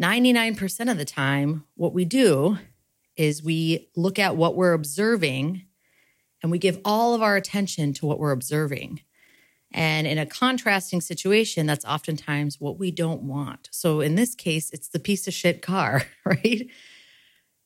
99% 0.00 0.90
of 0.90 0.96
the 0.96 1.04
time, 1.04 1.64
what 1.74 1.92
we 1.92 2.04
do 2.04 2.58
is 3.16 3.42
we 3.42 3.88
look 3.96 4.18
at 4.18 4.36
what 4.36 4.56
we're 4.56 4.72
observing 4.72 5.66
and 6.42 6.50
we 6.50 6.58
give 6.58 6.80
all 6.84 7.14
of 7.14 7.22
our 7.22 7.36
attention 7.36 7.92
to 7.94 8.06
what 8.06 8.18
we're 8.18 8.32
observing. 8.32 9.00
And 9.72 10.06
in 10.06 10.18
a 10.18 10.26
contrasting 10.26 11.00
situation, 11.00 11.66
that's 11.66 11.84
oftentimes 11.84 12.60
what 12.60 12.78
we 12.78 12.90
don't 12.90 13.22
want. 13.22 13.68
So 13.70 14.00
in 14.00 14.16
this 14.16 14.34
case, 14.34 14.70
it's 14.72 14.88
the 14.88 14.98
piece 14.98 15.28
of 15.28 15.34
shit 15.34 15.62
car, 15.62 16.02
right? 16.24 16.68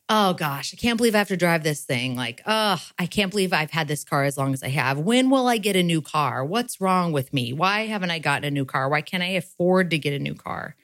oh 0.09 0.33
gosh, 0.33 0.73
I 0.73 0.77
can't 0.77 0.97
believe 0.97 1.15
I 1.15 1.19
have 1.19 1.29
to 1.29 1.37
drive 1.37 1.63
this 1.63 1.83
thing. 1.83 2.15
Like, 2.15 2.41
oh, 2.45 2.81
I 2.99 3.05
can't 3.05 3.31
believe 3.31 3.53
I've 3.53 3.71
had 3.71 3.87
this 3.87 4.03
car 4.03 4.23
as 4.23 4.37
long 4.37 4.53
as 4.53 4.63
I 4.63 4.69
have. 4.69 4.99
When 4.99 5.29
will 5.29 5.47
I 5.47 5.57
get 5.57 5.75
a 5.75 5.83
new 5.83 6.01
car? 6.01 6.45
What's 6.45 6.79
wrong 6.79 7.11
with 7.11 7.33
me? 7.33 7.53
Why 7.53 7.87
haven't 7.87 8.11
I 8.11 8.19
gotten 8.19 8.45
a 8.45 8.51
new 8.51 8.65
car? 8.65 8.89
Why 8.89 9.01
can't 9.01 9.23
I 9.23 9.27
afford 9.27 9.89
to 9.91 9.97
get 9.97 10.13
a 10.13 10.19
new 10.19 10.35
car? 10.35 10.75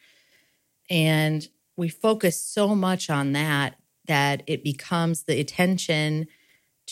And 0.90 1.48
we 1.78 1.90
focus 1.90 2.42
so 2.44 2.76
much 2.76 3.10
on 3.10 3.34
that 3.34 3.76
that 4.08 4.44
it 4.48 4.64
becomes 4.64 5.24
the 5.24 5.40
attention 5.40 6.28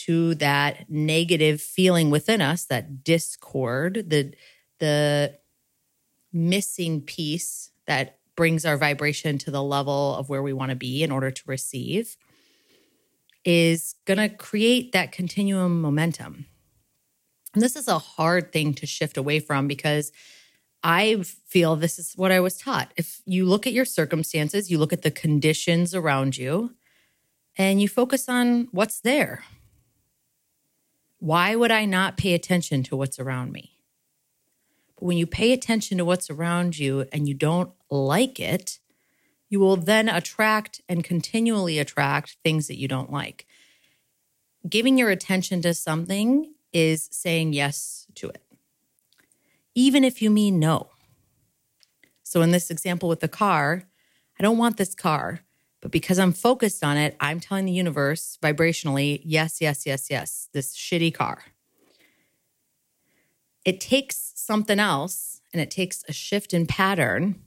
to 0.06 0.34
that 0.36 0.88
negative 0.88 1.60
feeling 1.60 2.10
within 2.10 2.40
us, 2.40 2.64
that 2.66 3.04
discord, 3.04 4.04
the 4.08 4.32
the 4.78 5.38
missing 6.32 7.02
piece 7.02 7.70
that 7.86 8.18
brings 8.36 8.64
our 8.64 8.76
vibration 8.76 9.36
to 9.36 9.50
the 9.50 9.62
level 9.62 10.14
of 10.14 10.28
where 10.28 10.42
we 10.42 10.52
want 10.52 10.70
to 10.70 10.76
be 10.76 11.02
in 11.02 11.12
order 11.12 11.30
to 11.30 11.42
receive 11.46 12.16
is 13.44 13.94
going 14.06 14.18
to 14.18 14.28
create 14.28 14.92
that 14.92 15.12
continuum 15.12 15.82
momentum. 15.82 16.46
And 17.52 17.62
this 17.62 17.76
is 17.76 17.88
a 17.88 17.98
hard 17.98 18.52
thing 18.52 18.74
to 18.74 18.86
shift 18.86 19.16
away 19.16 19.40
from 19.40 19.66
because 19.66 20.12
I 20.82 21.22
feel 21.46 21.76
this 21.76 21.98
is 21.98 22.14
what 22.16 22.32
I 22.32 22.40
was 22.40 22.56
taught. 22.56 22.92
If 22.96 23.20
you 23.26 23.44
look 23.44 23.66
at 23.66 23.72
your 23.72 23.84
circumstances, 23.84 24.70
you 24.70 24.78
look 24.78 24.92
at 24.92 25.02
the 25.02 25.10
conditions 25.10 25.94
around 25.94 26.38
you, 26.38 26.74
and 27.58 27.82
you 27.82 27.88
focus 27.88 28.28
on 28.28 28.68
what's 28.70 29.00
there. 29.00 29.44
Why 31.20 31.54
would 31.54 31.70
I 31.70 31.84
not 31.84 32.16
pay 32.16 32.32
attention 32.32 32.82
to 32.84 32.96
what's 32.96 33.18
around 33.18 33.52
me? 33.52 33.78
But 34.96 35.04
when 35.04 35.18
you 35.18 35.26
pay 35.26 35.52
attention 35.52 35.98
to 35.98 36.04
what's 36.04 36.30
around 36.30 36.78
you 36.78 37.06
and 37.12 37.28
you 37.28 37.34
don't 37.34 37.72
like 37.90 38.40
it, 38.40 38.78
you 39.50 39.60
will 39.60 39.76
then 39.76 40.08
attract 40.08 40.80
and 40.88 41.04
continually 41.04 41.78
attract 41.78 42.38
things 42.42 42.68
that 42.68 42.78
you 42.78 42.88
don't 42.88 43.12
like. 43.12 43.46
Giving 44.66 44.96
your 44.96 45.10
attention 45.10 45.60
to 45.62 45.74
something 45.74 46.54
is 46.72 47.08
saying 47.12 47.52
yes 47.52 48.06
to 48.14 48.28
it, 48.30 48.42
even 49.74 50.04
if 50.04 50.22
you 50.22 50.30
mean 50.30 50.58
no. 50.58 50.88
So, 52.22 52.40
in 52.42 52.50
this 52.50 52.70
example 52.70 53.08
with 53.08 53.20
the 53.20 53.28
car, 53.28 53.84
I 54.38 54.42
don't 54.42 54.58
want 54.58 54.76
this 54.76 54.94
car, 54.94 55.40
but 55.80 55.90
because 55.90 56.18
I'm 56.18 56.32
focused 56.32 56.84
on 56.84 56.96
it, 56.96 57.16
I'm 57.20 57.40
telling 57.40 57.64
the 57.64 57.72
universe 57.72 58.38
vibrationally, 58.42 59.20
yes, 59.24 59.60
yes, 59.60 59.86
yes, 59.86 60.10
yes, 60.10 60.48
this 60.52 60.76
shitty 60.76 61.14
car. 61.14 61.42
It 63.64 63.80
takes 63.80 64.32
something 64.36 64.78
else 64.78 65.40
and 65.52 65.60
it 65.60 65.70
takes 65.70 66.04
a 66.08 66.12
shift 66.12 66.52
in 66.52 66.66
pattern 66.66 67.42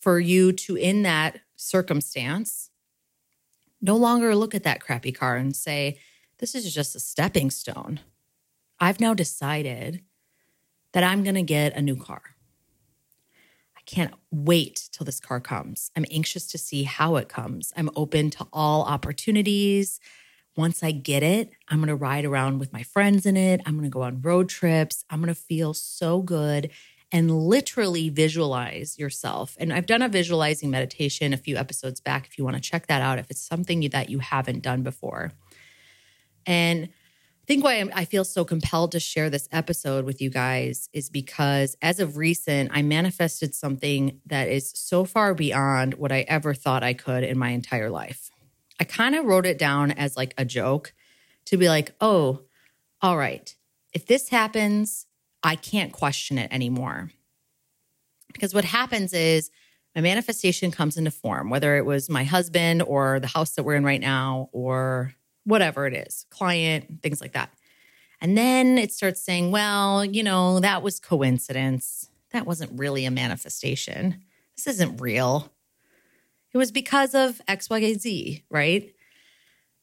for 0.00 0.20
you 0.20 0.52
to, 0.52 0.76
in 0.76 1.02
that 1.02 1.40
circumstance, 1.56 2.70
no 3.80 3.96
longer 3.96 4.34
look 4.34 4.54
at 4.54 4.64
that 4.64 4.80
crappy 4.80 5.12
car 5.12 5.36
and 5.36 5.54
say, 5.54 5.98
this 6.38 6.54
is 6.54 6.72
just 6.72 6.94
a 6.94 7.00
stepping 7.00 7.50
stone. 7.50 8.00
I've 8.80 9.00
now 9.00 9.14
decided 9.14 10.02
that 10.92 11.02
I'm 11.02 11.22
going 11.22 11.34
to 11.34 11.42
get 11.42 11.76
a 11.76 11.82
new 11.82 11.96
car. 11.96 12.22
Can't 13.88 14.12
wait 14.30 14.90
till 14.92 15.06
this 15.06 15.18
car 15.18 15.40
comes. 15.40 15.90
I'm 15.96 16.04
anxious 16.10 16.46
to 16.48 16.58
see 16.58 16.82
how 16.82 17.16
it 17.16 17.30
comes. 17.30 17.72
I'm 17.74 17.88
open 17.96 18.28
to 18.32 18.46
all 18.52 18.82
opportunities. 18.82 19.98
Once 20.58 20.82
I 20.82 20.90
get 20.90 21.22
it, 21.22 21.52
I'm 21.68 21.78
going 21.78 21.88
to 21.88 21.96
ride 21.96 22.26
around 22.26 22.58
with 22.58 22.70
my 22.70 22.82
friends 22.82 23.24
in 23.24 23.34
it. 23.34 23.62
I'm 23.64 23.78
going 23.78 23.84
to 23.84 23.90
go 23.90 24.02
on 24.02 24.20
road 24.20 24.50
trips. 24.50 25.06
I'm 25.08 25.20
going 25.20 25.34
to 25.34 25.40
feel 25.40 25.72
so 25.72 26.20
good 26.20 26.70
and 27.10 27.34
literally 27.34 28.10
visualize 28.10 28.98
yourself. 28.98 29.56
And 29.58 29.72
I've 29.72 29.86
done 29.86 30.02
a 30.02 30.08
visualizing 30.10 30.70
meditation 30.70 31.32
a 31.32 31.38
few 31.38 31.56
episodes 31.56 31.98
back 31.98 32.26
if 32.26 32.36
you 32.36 32.44
want 32.44 32.56
to 32.56 32.62
check 32.62 32.88
that 32.88 33.00
out, 33.00 33.18
if 33.18 33.30
it's 33.30 33.40
something 33.40 33.88
that 33.88 34.10
you 34.10 34.18
haven't 34.18 34.60
done 34.60 34.82
before. 34.82 35.32
And 36.44 36.90
think 37.48 37.64
why 37.64 37.82
I 37.94 38.04
feel 38.04 38.24
so 38.24 38.44
compelled 38.44 38.92
to 38.92 39.00
share 39.00 39.30
this 39.30 39.48
episode 39.50 40.04
with 40.04 40.20
you 40.20 40.28
guys 40.28 40.90
is 40.92 41.08
because 41.08 41.78
as 41.80 41.98
of 41.98 42.18
recent, 42.18 42.70
I 42.74 42.82
manifested 42.82 43.54
something 43.54 44.20
that 44.26 44.48
is 44.48 44.70
so 44.76 45.06
far 45.06 45.32
beyond 45.32 45.94
what 45.94 46.12
I 46.12 46.26
ever 46.28 46.52
thought 46.52 46.84
I 46.84 46.92
could 46.92 47.24
in 47.24 47.38
my 47.38 47.48
entire 47.48 47.88
life. 47.88 48.30
I 48.78 48.84
kind 48.84 49.14
of 49.14 49.24
wrote 49.24 49.46
it 49.46 49.58
down 49.58 49.92
as 49.92 50.14
like 50.14 50.34
a 50.36 50.44
joke 50.44 50.92
to 51.46 51.56
be 51.56 51.70
like, 51.70 51.94
oh, 52.02 52.42
all 53.00 53.16
right, 53.16 53.56
if 53.94 54.04
this 54.04 54.28
happens, 54.28 55.06
I 55.42 55.56
can't 55.56 55.90
question 55.90 56.36
it 56.36 56.52
anymore. 56.52 57.12
Because 58.30 58.52
what 58.52 58.66
happens 58.66 59.14
is 59.14 59.50
my 59.94 60.02
manifestation 60.02 60.70
comes 60.70 60.98
into 60.98 61.10
form, 61.10 61.48
whether 61.48 61.78
it 61.78 61.86
was 61.86 62.10
my 62.10 62.24
husband 62.24 62.82
or 62.82 63.20
the 63.20 63.26
house 63.26 63.52
that 63.52 63.62
we're 63.62 63.76
in 63.76 63.84
right 63.84 64.02
now 64.02 64.50
or 64.52 65.14
whatever 65.48 65.86
it 65.86 65.94
is, 65.94 66.26
client, 66.30 67.02
things 67.02 67.20
like 67.20 67.32
that. 67.32 67.50
And 68.20 68.36
then 68.36 68.78
it 68.78 68.92
starts 68.92 69.22
saying, 69.22 69.50
well, 69.50 70.04
you 70.04 70.22
know, 70.22 70.60
that 70.60 70.82
was 70.82 70.98
coincidence. 70.98 72.10
That 72.32 72.46
wasn't 72.46 72.78
really 72.78 73.04
a 73.04 73.10
manifestation. 73.10 74.22
This 74.56 74.66
isn't 74.66 75.00
real. 75.00 75.52
It 76.52 76.58
was 76.58 76.72
because 76.72 77.14
of 77.14 77.40
XYZ, 77.48 78.42
right? 78.50 78.92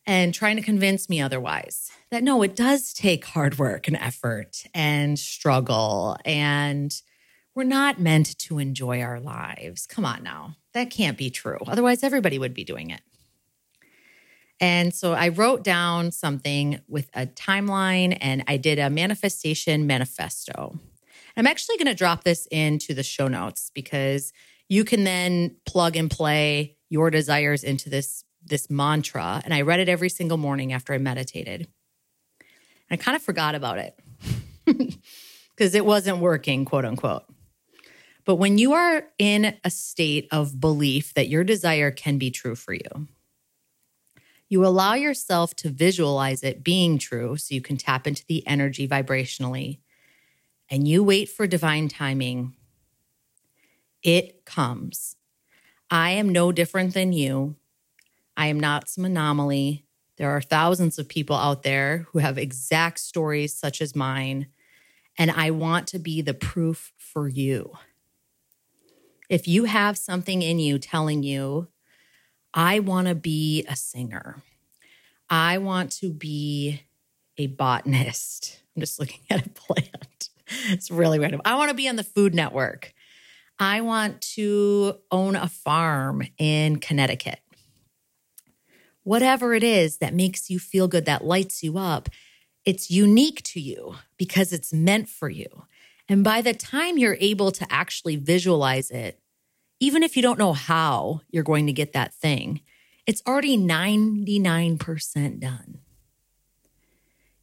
and 0.06 0.34
trying 0.34 0.56
to 0.56 0.62
convince 0.62 1.10
me 1.10 1.22
otherwise 1.22 1.92
that 2.12 2.24
no, 2.24 2.42
it 2.44 2.56
does 2.56 2.94
take 2.94 3.26
hard 3.26 3.58
work 3.58 3.88
and 3.88 3.98
effort 3.98 4.64
and 4.74 5.18
struggle 5.18 6.18
and 6.26 7.02
we're 7.56 7.64
not 7.64 8.00
meant 8.00 8.38
to 8.38 8.60
enjoy 8.60 9.02
our 9.02 9.20
lives. 9.20 9.88
Come 9.88 10.06
on 10.06 10.24
now. 10.24 10.58
That 10.74 10.90
can't 10.90 11.18
be 11.18 11.30
true. 11.30 11.60
Otherwise, 11.66 12.04
everybody 12.04 12.38
would 12.38 12.54
be 12.54 12.66
doing 12.66 12.90
it. 12.90 13.00
And 14.60 14.94
so 14.94 15.14
I 15.14 15.30
wrote 15.30 15.64
down 15.64 16.12
something 16.12 16.80
with 16.88 17.10
a 17.14 17.26
timeline 17.26 18.18
and 18.22 18.44
I 18.48 18.58
did 18.58 18.80
a 18.80 18.90
manifestation 18.90 19.86
manifesto. 19.86 20.80
I'm 21.38 21.48
actually 21.48 21.78
going 21.78 21.88
to 21.88 21.96
drop 21.96 22.24
this 22.24 22.48
into 22.50 22.94
the 22.94 23.04
show 23.04 23.28
notes 23.28 23.70
because 23.74 24.32
you 24.70 24.86
can 24.86 25.04
then 25.04 25.58
plug 25.66 25.98
and 25.98 26.10
play 26.10 26.78
your 26.90 27.10
desires 27.10 27.64
into 27.64 27.90
this 27.90 28.24
this 28.48 28.70
mantra 28.70 29.42
and 29.44 29.56
I 29.56 29.62
read 29.62 29.80
it 29.80 29.90
every 29.90 30.08
single 30.08 30.38
morning 30.38 30.72
after 30.72 30.94
I 30.94 31.00
meditated. 31.00 31.68
I 32.92 32.96
kind 32.96 33.16
of 33.16 33.24
forgot 33.24 33.56
about 33.56 33.80
it 33.80 34.00
because 35.50 35.74
it 35.74 35.84
wasn't 35.84 36.20
working, 36.20 36.64
quote 36.64 36.86
unquote. 36.86 37.24
But 38.24 38.36
when 38.36 38.60
you 38.60 38.74
are 38.74 39.04
in 39.18 39.56
a 39.64 39.72
state 39.72 40.28
of 40.32 40.60
belief 40.60 41.16
that 41.16 41.28
your 41.28 41.44
desire 41.44 41.90
can 41.90 42.20
be 42.20 42.30
true 42.30 42.56
for 42.56 42.74
you, 42.74 43.08
you 44.48 44.66
allow 44.66 44.94
yourself 44.94 45.56
to 45.56 45.70
visualize 45.70 46.44
it 46.44 46.64
being 46.64 46.98
true 46.98 47.38
so 47.38 47.56
you 47.56 47.62
can 47.62 47.78
tap 47.78 48.06
into 48.06 48.24
the 48.28 48.46
energy 48.48 48.88
vibrationally 48.88 49.80
and 50.70 50.88
you 50.88 51.04
wait 51.04 51.30
for 51.30 51.48
divine 51.48 51.88
timing. 51.88 52.56
It 54.04 54.46
comes. 54.46 55.16
I 55.90 56.12
am 56.12 56.30
no 56.30 56.52
different 56.52 56.94
than 56.94 57.14
you. 57.14 57.56
I 58.38 58.48
am 58.48 58.60
not 58.60 58.90
some 58.90 59.06
anomaly. 59.06 59.86
There 60.18 60.30
are 60.30 60.42
thousands 60.42 60.98
of 60.98 61.10
people 61.10 61.36
out 61.36 61.64
there 61.64 62.08
who 62.12 62.20
have 62.20 62.38
exact 62.38 63.00
stories 63.00 63.54
such 63.54 63.82
as 63.82 63.96
mine, 63.96 64.48
and 65.18 65.32
I 65.32 65.52
want 65.52 65.88
to 65.88 66.00
be 66.00 66.22
the 66.22 66.34
proof 66.34 66.94
for 66.98 67.28
you. 67.28 67.74
If 69.30 69.48
you 69.48 69.66
have 69.66 69.98
something 69.98 70.42
in 70.42 70.60
you 70.60 70.78
telling 70.80 71.24
you, 71.24 71.68
I 72.58 72.80
want 72.80 73.10
to 73.10 73.16
be 73.16 73.66
a 73.68 73.76
singer, 73.76 74.42
I 75.30 75.58
want 75.58 75.92
to 76.00 76.10
be 76.10 76.82
a 77.38 77.48
botanist. 77.48 78.62
I'm 78.76 78.80
just 78.80 78.98
looking 78.98 79.20
at 79.30 79.46
a 79.46 79.50
plant. 79.50 80.30
It's 80.70 80.90
really 80.90 81.20
random. 81.20 81.42
I 81.44 81.56
want 81.56 81.70
to 81.70 81.76
be 81.76 81.90
on 81.90 81.98
the 81.98 82.04
Food 82.04 82.34
Network. 82.34 82.94
I 83.60 83.82
want 83.82 84.22
to 84.36 84.98
own 85.12 85.36
a 85.36 85.48
farm 85.48 86.24
in 86.38 86.78
Connecticut. 86.78 87.40
Whatever 89.04 89.54
it 89.54 89.64
is 89.64 89.98
that 89.98 90.14
makes 90.14 90.50
you 90.50 90.60
feel 90.60 90.88
good, 90.88 91.06
that 91.06 91.24
lights 91.24 91.64
you 91.64 91.78
up, 91.78 92.10
it's 92.66 92.90
unique 92.90 93.44
to 93.44 93.60
you 93.60 93.96
because 94.18 94.52
it's 94.52 94.74
meant 94.74 95.10
for 95.10 95.30
you. 95.30 95.66
And 96.08 96.24
by 96.24 96.42
the 96.42 96.54
time 96.54 96.98
you're 96.98 97.18
able 97.20 97.52
to 97.52 97.66
actually 97.70 98.16
visualize 98.16 98.92
it, 98.92 99.20
even 99.80 100.04
if 100.04 100.16
you 100.16 100.22
don't 100.22 100.40
know 100.40 100.54
how 100.54 101.22
you're 101.30 101.44
going 101.44 101.68
to 101.68 101.74
get 101.74 101.94
that 101.94 102.14
thing, 102.14 102.62
it's 103.06 103.22
already 103.28 103.58
99% 103.58 105.40
done. 105.40 105.80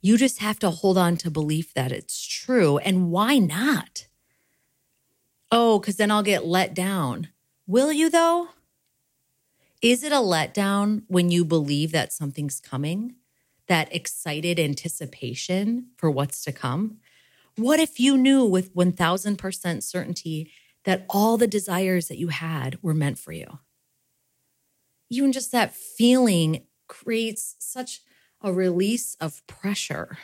You 0.01 0.17
just 0.17 0.41
have 0.41 0.59
to 0.61 0.71
hold 0.71 0.99
on 0.99 1.17
to 1.19 1.31
belief 1.31 1.73
that 1.75 1.93
it's 1.93 2.27
true. 2.27 2.79
And 2.79 3.11
why 3.11 3.39
not? 3.39 4.09
Oh, 5.51 5.79
because 5.79 5.97
then 5.97 6.11
I'll 6.11 6.25
get 6.25 6.45
let 6.45 6.75
down. 6.75 7.29
Will 7.67 7.93
you, 7.93 8.11
though? 8.11 8.49
Is 9.81 10.03
it 10.03 10.12
a 10.12 10.17
letdown 10.17 11.03
when 11.07 11.31
you 11.31 11.45
believe 11.45 11.93
that 11.93 12.12
something's 12.12 12.59
coming? 12.59 13.15
That 13.69 13.95
excited 13.95 14.59
anticipation 14.59 15.89
for 15.97 16.11
what's 16.11 16.43
to 16.45 16.53
come? 16.53 16.99
What 17.57 17.79
if 17.79 18.01
you 18.01 18.17
knew 18.17 18.45
with 18.45 18.75
1000% 18.75 19.83
certainty 19.83 20.51
that 20.85 21.07
all 21.09 21.37
the 21.37 21.47
desires 21.47 22.09
that 22.09 22.19
you 22.19 22.29
had 22.29 22.79
were 22.83 22.95
meant 22.95 23.19
for 23.19 23.33
you? 23.33 23.59
Even 25.11 25.33
just 25.33 25.53
that 25.53 25.75
feeling 25.75 26.67
creates 26.89 27.57
such 27.59 28.01
a 28.41 28.53
release 28.53 29.17
of 29.21 29.47
pressure 29.47 30.19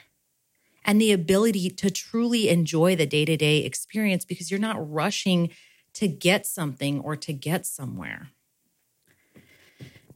and 0.85 1.01
the 1.01 1.13
ability 1.13 1.71
to 1.71 1.91
truly 1.91 2.49
enjoy 2.49 2.97
the 2.97 3.07
day 3.07 3.25
to 3.25 3.37
day 3.37 3.59
experience 3.59 4.25
because 4.25 4.51
you're 4.51 4.59
not 4.59 4.91
rushing 4.91 5.51
to 5.95 6.09
get 6.09 6.47
something 6.47 7.01
or 7.01 7.17
to 7.17 7.33
get 7.33 7.67
somewhere. 7.67 8.31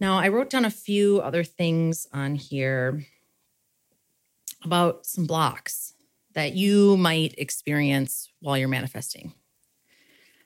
Now, 0.01 0.19
I 0.19 0.29
wrote 0.29 0.51
down 0.51 0.65
a 0.65 0.71
few 0.71 1.21
other 1.21 1.45
things 1.45 2.07
on 2.13 2.35
here 2.35 3.05
about 4.65 5.07
some 5.07 5.27
blocks 5.27 5.95
that 6.35 6.55
you 6.55 6.97
might 6.97 7.35
experience 7.39 8.29
while 8.41 8.57
you're 8.57 8.69
manifesting. 8.69 9.35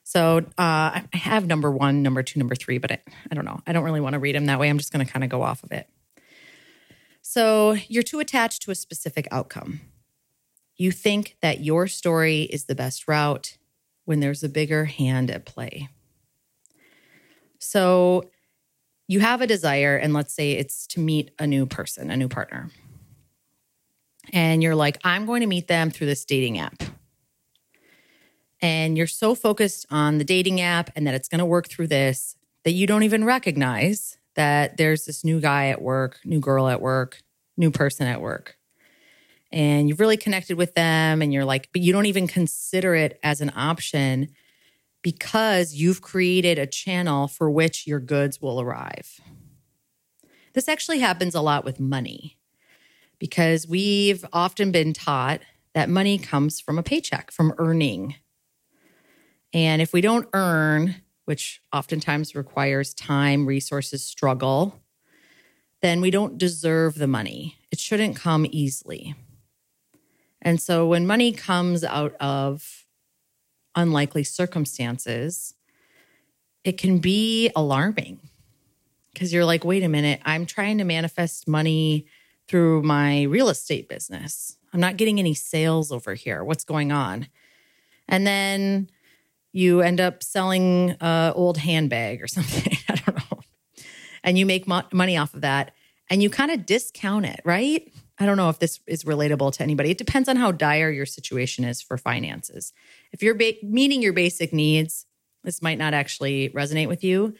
So 0.07 0.37
uh, 0.37 0.41
I 0.57 1.03
have 1.11 1.47
number 1.47 1.69
one, 1.69 2.01
number 2.01 2.23
two, 2.23 2.39
number 2.39 2.55
three, 2.55 2.77
but 2.77 2.93
I, 2.93 2.99
I 3.29 3.35
don't 3.35 3.43
know. 3.43 3.59
I 3.67 3.73
don't 3.73 3.83
really 3.83 3.99
want 3.99 4.13
to 4.13 4.19
read 4.19 4.35
them 4.35 4.45
that 4.45 4.57
way. 4.57 4.69
I'm 4.69 4.77
just 4.77 4.93
going 4.93 5.05
to 5.05 5.11
kind 5.11 5.21
of 5.21 5.29
go 5.29 5.41
off 5.41 5.63
of 5.63 5.73
it. 5.73 5.89
So 7.21 7.75
you're 7.89 8.03
too 8.03 8.21
attached 8.21 8.61
to 8.61 8.71
a 8.71 8.75
specific 8.75 9.27
outcome. 9.31 9.81
You 10.77 10.93
think 10.93 11.35
that 11.41 11.59
your 11.59 11.87
story 11.87 12.43
is 12.43 12.65
the 12.65 12.73
best 12.73 13.05
route 13.09 13.57
when 14.05 14.21
there's 14.21 14.45
a 14.45 14.49
bigger 14.49 14.85
hand 14.85 15.29
at 15.29 15.43
play. 15.43 15.89
So 17.59 18.29
you 19.09 19.19
have 19.19 19.41
a 19.41 19.47
desire, 19.47 19.97
and 19.97 20.13
let's 20.13 20.33
say 20.33 20.53
it's 20.53 20.87
to 20.87 21.01
meet 21.01 21.31
a 21.37 21.45
new 21.45 21.65
person, 21.65 22.11
a 22.11 22.15
new 22.15 22.29
partner. 22.29 22.71
And 24.31 24.63
you're 24.63 24.73
like, 24.73 24.99
I'm 25.03 25.25
going 25.25 25.41
to 25.41 25.47
meet 25.47 25.67
them 25.67 25.91
through 25.91 26.07
this 26.07 26.23
dating 26.23 26.59
app 26.59 26.81
and 28.61 28.97
you're 28.97 29.07
so 29.07 29.35
focused 29.35 29.85
on 29.89 30.17
the 30.17 30.23
dating 30.23 30.61
app 30.61 30.89
and 30.95 31.05
that 31.05 31.13
it's 31.13 31.27
going 31.27 31.39
to 31.39 31.45
work 31.45 31.67
through 31.67 31.87
this 31.87 32.35
that 32.63 32.71
you 32.71 32.87
don't 32.87 33.03
even 33.03 33.23
recognize 33.23 34.17
that 34.35 34.77
there's 34.77 35.05
this 35.05 35.23
new 35.23 35.39
guy 35.39 35.69
at 35.69 35.81
work, 35.81 36.19
new 36.25 36.39
girl 36.39 36.67
at 36.67 36.81
work, 36.81 37.21
new 37.55 37.71
person 37.71 38.07
at 38.07 38.21
work. 38.21 38.57
And 39.51 39.87
you've 39.87 39.99
really 39.99 40.17
connected 40.17 40.57
with 40.57 40.73
them 40.73 41.21
and 41.21 41.31
you're 41.31 41.45
like, 41.45 41.69
but 41.71 41.81
you 41.81 41.93
don't 41.93 42.05
even 42.07 42.27
consider 42.27 42.93
it 42.93 43.19
as 43.23 43.41
an 43.41 43.51
option 43.55 44.29
because 45.01 45.73
you've 45.73 46.01
created 46.01 46.59
a 46.59 46.67
channel 46.67 47.27
for 47.27 47.49
which 47.49 47.87
your 47.87 47.99
goods 47.99 48.41
will 48.41 48.59
arrive. 48.59 49.21
This 50.53 50.67
actually 50.67 50.99
happens 50.99 51.33
a 51.33 51.41
lot 51.41 51.63
with 51.63 51.79
money 51.79 52.37
because 53.19 53.67
we've 53.67 54.25
often 54.33 54.71
been 54.71 54.93
taught 54.93 55.41
that 55.73 55.89
money 55.89 56.17
comes 56.17 56.59
from 56.59 56.77
a 56.77 56.83
paycheck, 56.83 57.31
from 57.31 57.53
earning 57.57 58.15
and 59.53 59.81
if 59.81 59.93
we 59.93 60.01
don't 60.01 60.27
earn, 60.33 60.95
which 61.25 61.61
oftentimes 61.73 62.35
requires 62.35 62.93
time, 62.93 63.45
resources, 63.45 64.03
struggle, 64.03 64.81
then 65.81 66.01
we 66.01 66.11
don't 66.11 66.37
deserve 66.37 66.95
the 66.95 67.07
money. 67.07 67.57
It 67.71 67.79
shouldn't 67.79 68.15
come 68.15 68.45
easily. 68.49 69.15
And 70.41 70.61
so 70.61 70.87
when 70.87 71.07
money 71.07 71.31
comes 71.31 71.83
out 71.83 72.15
of 72.15 72.85
unlikely 73.75 74.23
circumstances, 74.23 75.53
it 76.63 76.77
can 76.77 76.99
be 76.99 77.51
alarming 77.55 78.19
because 79.13 79.33
you're 79.33 79.45
like, 79.45 79.63
wait 79.63 79.83
a 79.83 79.89
minute, 79.89 80.21
I'm 80.25 80.45
trying 80.45 80.77
to 80.77 80.83
manifest 80.83 81.47
money 81.47 82.05
through 82.47 82.83
my 82.83 83.23
real 83.23 83.49
estate 83.49 83.89
business. 83.89 84.57
I'm 84.73 84.79
not 84.79 84.97
getting 84.97 85.19
any 85.19 85.33
sales 85.33 85.91
over 85.91 86.13
here. 86.13 86.43
What's 86.43 86.63
going 86.63 86.91
on? 86.91 87.27
And 88.07 88.27
then 88.27 88.89
you 89.57 89.81
end 89.81 89.99
up 89.99 90.21
selling 90.21 90.95
an 91.01 91.33
old 91.33 91.57
handbag 91.57 92.21
or 92.21 92.27
something. 92.27 92.77
I 92.87 92.95
don't 92.95 93.15
know. 93.15 93.39
And 94.23 94.37
you 94.37 94.45
make 94.45 94.67
mo- 94.67 94.83
money 94.93 95.17
off 95.17 95.33
of 95.33 95.41
that 95.41 95.73
and 96.09 96.21
you 96.21 96.29
kind 96.29 96.51
of 96.51 96.65
discount 96.65 97.25
it, 97.25 97.41
right? 97.43 97.91
I 98.19 98.25
don't 98.25 98.37
know 98.37 98.49
if 98.49 98.59
this 98.59 98.79
is 98.87 99.03
relatable 99.03 99.53
to 99.53 99.63
anybody. 99.63 99.89
It 99.89 99.97
depends 99.97 100.29
on 100.29 100.35
how 100.35 100.51
dire 100.51 100.91
your 100.91 101.05
situation 101.05 101.65
is 101.65 101.81
for 101.81 101.97
finances. 101.97 102.71
If 103.11 103.23
you're 103.23 103.35
ba- 103.35 103.55
meeting 103.63 104.01
your 104.01 104.13
basic 104.13 104.53
needs, 104.53 105.05
this 105.43 105.61
might 105.61 105.77
not 105.77 105.93
actually 105.93 106.49
resonate 106.49 106.87
with 106.87 107.03
you, 107.03 107.35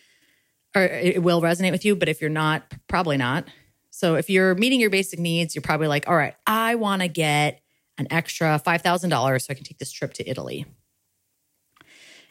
or 0.76 0.84
it 0.84 1.22
will 1.22 1.42
resonate 1.42 1.72
with 1.72 1.86
you. 1.86 1.96
But 1.96 2.10
if 2.10 2.22
you're 2.22 2.30
not, 2.30 2.64
probably 2.88 3.18
not. 3.18 3.48
So 3.90 4.16
if 4.16 4.30
you're 4.30 4.56
meeting 4.56 4.80
your 4.80 4.90
basic 4.92 5.20
needs, 5.20 5.56
you're 5.56 5.64
probably 5.64 5.88
like, 5.88 6.08
all 6.08 6.16
right, 6.16 6.36
I 6.46 6.76
want 6.76 7.02
to 7.02 7.08
get 7.08 7.62
an 7.98 8.08
extra 8.12 8.62
$5,000 8.64 9.42
so 9.42 9.48
I 9.50 9.54
can 9.56 9.64
take 9.64 9.80
this 9.80 9.92
trip 9.92 10.14
to 10.14 10.30
Italy 10.30 10.66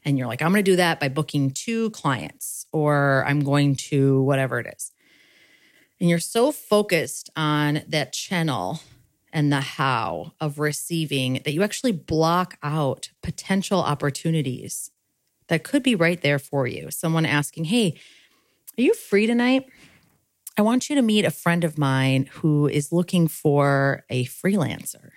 and 0.07 0.17
you're 0.17 0.29
like, 0.29 0.41
I'm 0.41 0.53
going 0.53 0.65
to 0.65 0.71
do 0.71 0.77
that 0.77 1.01
by 1.01 1.09
booking 1.09 1.51
two 1.51 1.91
clients 1.91 2.67
or 2.73 3.25
I'm 3.27 3.41
going 3.41 3.75
to 3.75 4.23
whatever 4.23 4.61
it 4.61 4.73
is. 4.75 4.93
And 6.01 6.09
you're 6.09 6.21
so 6.21 6.53
focused 6.53 7.29
on 7.35 7.83
that 7.89 8.13
channel 8.13 8.81
and 9.33 9.53
the 9.53 9.61
how 9.61 10.33
of 10.41 10.61
receiving 10.61 11.41
that 11.45 11.53
you 11.53 11.63
actually 11.65 11.93
block 11.93 12.57
out 12.63 13.11
potential 13.23 13.81
opportunities 13.81 14.93
that 15.49 15.65
could 15.65 15.83
be 15.83 15.97
right 15.97 16.21
there 16.21 16.39
for 16.39 16.67
you. 16.69 16.91
Someone 16.91 17.27
asking, 17.27 17.65
Hey, 17.65 17.99
are 18.79 18.83
you 18.83 18.95
free 18.95 19.27
tonight? 19.27 19.67
I 20.57 20.63
want 20.63 20.89
you 20.89 20.97
to 20.97 21.03
meet 21.03 21.25
a 21.25 21.31
friend 21.31 21.65
of 21.65 21.77
mine 21.77 22.29
who 22.33 22.69
is 22.69 22.93
looking 22.93 23.27
for 23.27 24.05
a 24.09 24.25
freelancer. 24.27 25.11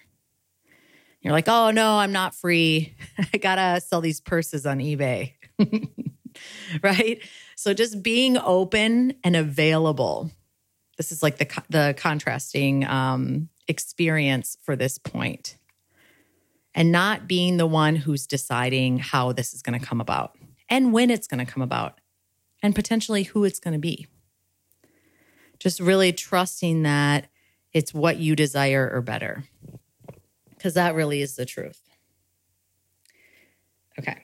You're 1.22 1.34
like, 1.34 1.48
oh 1.48 1.72
no, 1.72 1.98
I'm 1.98 2.12
not 2.12 2.34
free. 2.34 2.96
I 3.34 3.38
gotta 3.38 3.82
sell 3.82 4.02
these 4.02 4.22
purses 4.22 4.66
on 4.66 4.80
eBay. 4.80 5.34
right? 6.84 7.22
So 7.56 7.74
just 7.74 8.02
being 8.02 8.38
open 8.38 9.16
and 9.24 9.36
available. 9.36 10.32
This 10.98 11.12
is 11.12 11.24
like 11.24 11.38
the 11.38 11.64
the 11.70 11.96
contrasting 11.98 12.86
um, 12.86 13.50
experience 13.68 14.58
for 14.64 14.76
this 14.76 14.98
point, 14.98 15.58
and 16.74 16.92
not 16.92 17.28
being 17.28 17.58
the 17.58 17.68
one 17.68 17.96
who's 17.96 18.28
deciding 18.28 19.00
how 19.00 19.32
this 19.32 19.54
is 19.54 19.62
going 19.62 19.80
to 19.80 19.86
come 19.86 20.02
about 20.02 20.38
and 20.70 20.94
when 20.94 21.10
it's 21.10 21.28
going 21.28 21.44
to 21.44 21.52
come 21.52 21.64
about, 21.64 22.00
and 22.62 22.76
potentially 22.76 23.24
who 23.24 23.44
it's 23.44 23.60
going 23.60 23.74
to 23.74 23.80
be. 23.80 24.08
Just 25.58 25.80
really 25.80 26.14
trusting 26.14 26.84
that 26.84 27.28
it's 27.74 27.94
what 27.94 28.18
you 28.18 28.36
desire 28.36 28.90
or 28.94 29.02
better, 29.02 29.46
because 30.60 30.74
that 30.74 30.94
really 30.94 31.22
is 31.22 31.38
the 31.38 31.46
truth. 31.46 31.82
Okay. 33.98 34.18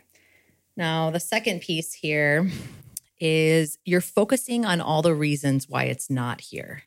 Now, 0.75 1.09
the 1.09 1.21
second 1.21 1.61
piece 1.61 1.93
here 1.93 2.51
is 3.19 3.77
you're 3.85 4.01
focusing 4.01 4.65
on 4.65 4.81
all 4.81 5.01
the 5.01 5.15
reasons 5.15 5.69
why 5.69 5.83
it's 5.83 6.09
not 6.09 6.41
here. 6.41 6.83